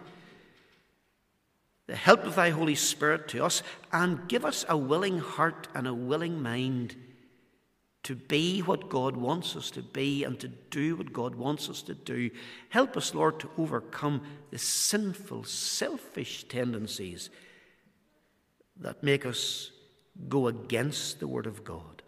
the 1.86 1.96
help 1.96 2.24
of 2.24 2.34
Thy 2.34 2.50
Holy 2.50 2.74
Spirit 2.74 3.28
to 3.28 3.44
us 3.44 3.62
and 3.92 4.28
give 4.28 4.44
us 4.44 4.64
a 4.68 4.76
willing 4.76 5.18
heart 5.18 5.68
and 5.74 5.86
a 5.86 5.94
willing 5.94 6.42
mind 6.42 6.96
to 8.04 8.16
be 8.16 8.60
what 8.60 8.88
God 8.88 9.16
wants 9.16 9.54
us 9.54 9.70
to 9.72 9.82
be 9.82 10.24
and 10.24 10.38
to 10.40 10.48
do 10.48 10.96
what 10.96 11.12
God 11.12 11.34
wants 11.34 11.68
us 11.68 11.82
to 11.82 11.94
do. 11.94 12.30
Help 12.68 12.96
us, 12.96 13.14
Lord, 13.14 13.38
to 13.40 13.50
overcome 13.56 14.22
the 14.50 14.58
sinful, 14.58 15.44
selfish 15.44 16.44
tendencies 16.44 17.30
that 18.80 19.02
make 19.02 19.24
us 19.24 19.70
go 20.28 20.48
against 20.48 21.20
the 21.20 21.28
Word 21.28 21.46
of 21.46 21.64
God. 21.64 22.02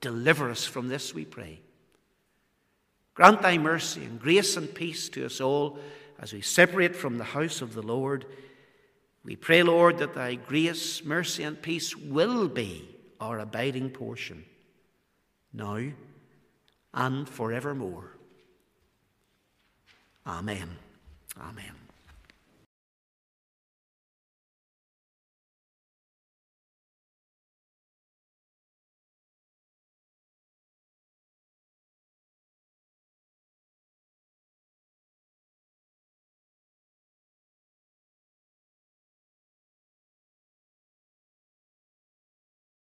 Deliver 0.00 0.50
us 0.50 0.64
from 0.64 0.88
this, 0.88 1.14
we 1.14 1.24
pray. 1.24 1.60
Grant 3.14 3.42
thy 3.42 3.58
mercy 3.58 4.04
and 4.04 4.20
grace 4.20 4.56
and 4.56 4.74
peace 4.74 5.08
to 5.10 5.26
us 5.26 5.40
all 5.40 5.78
as 6.18 6.32
we 6.32 6.40
separate 6.40 6.94
from 6.94 7.18
the 7.18 7.24
house 7.24 7.60
of 7.60 7.74
the 7.74 7.82
Lord. 7.82 8.26
We 9.24 9.36
pray, 9.36 9.62
Lord, 9.62 9.98
that 9.98 10.14
thy 10.14 10.34
grace, 10.36 11.04
mercy, 11.04 11.42
and 11.42 11.60
peace 11.60 11.96
will 11.96 12.48
be 12.48 12.88
our 13.20 13.38
abiding 13.38 13.90
portion, 13.90 14.44
now 15.52 15.80
and 16.94 17.28
forevermore. 17.28 18.16
Amen. 20.26 20.76
Amen. 21.40 21.79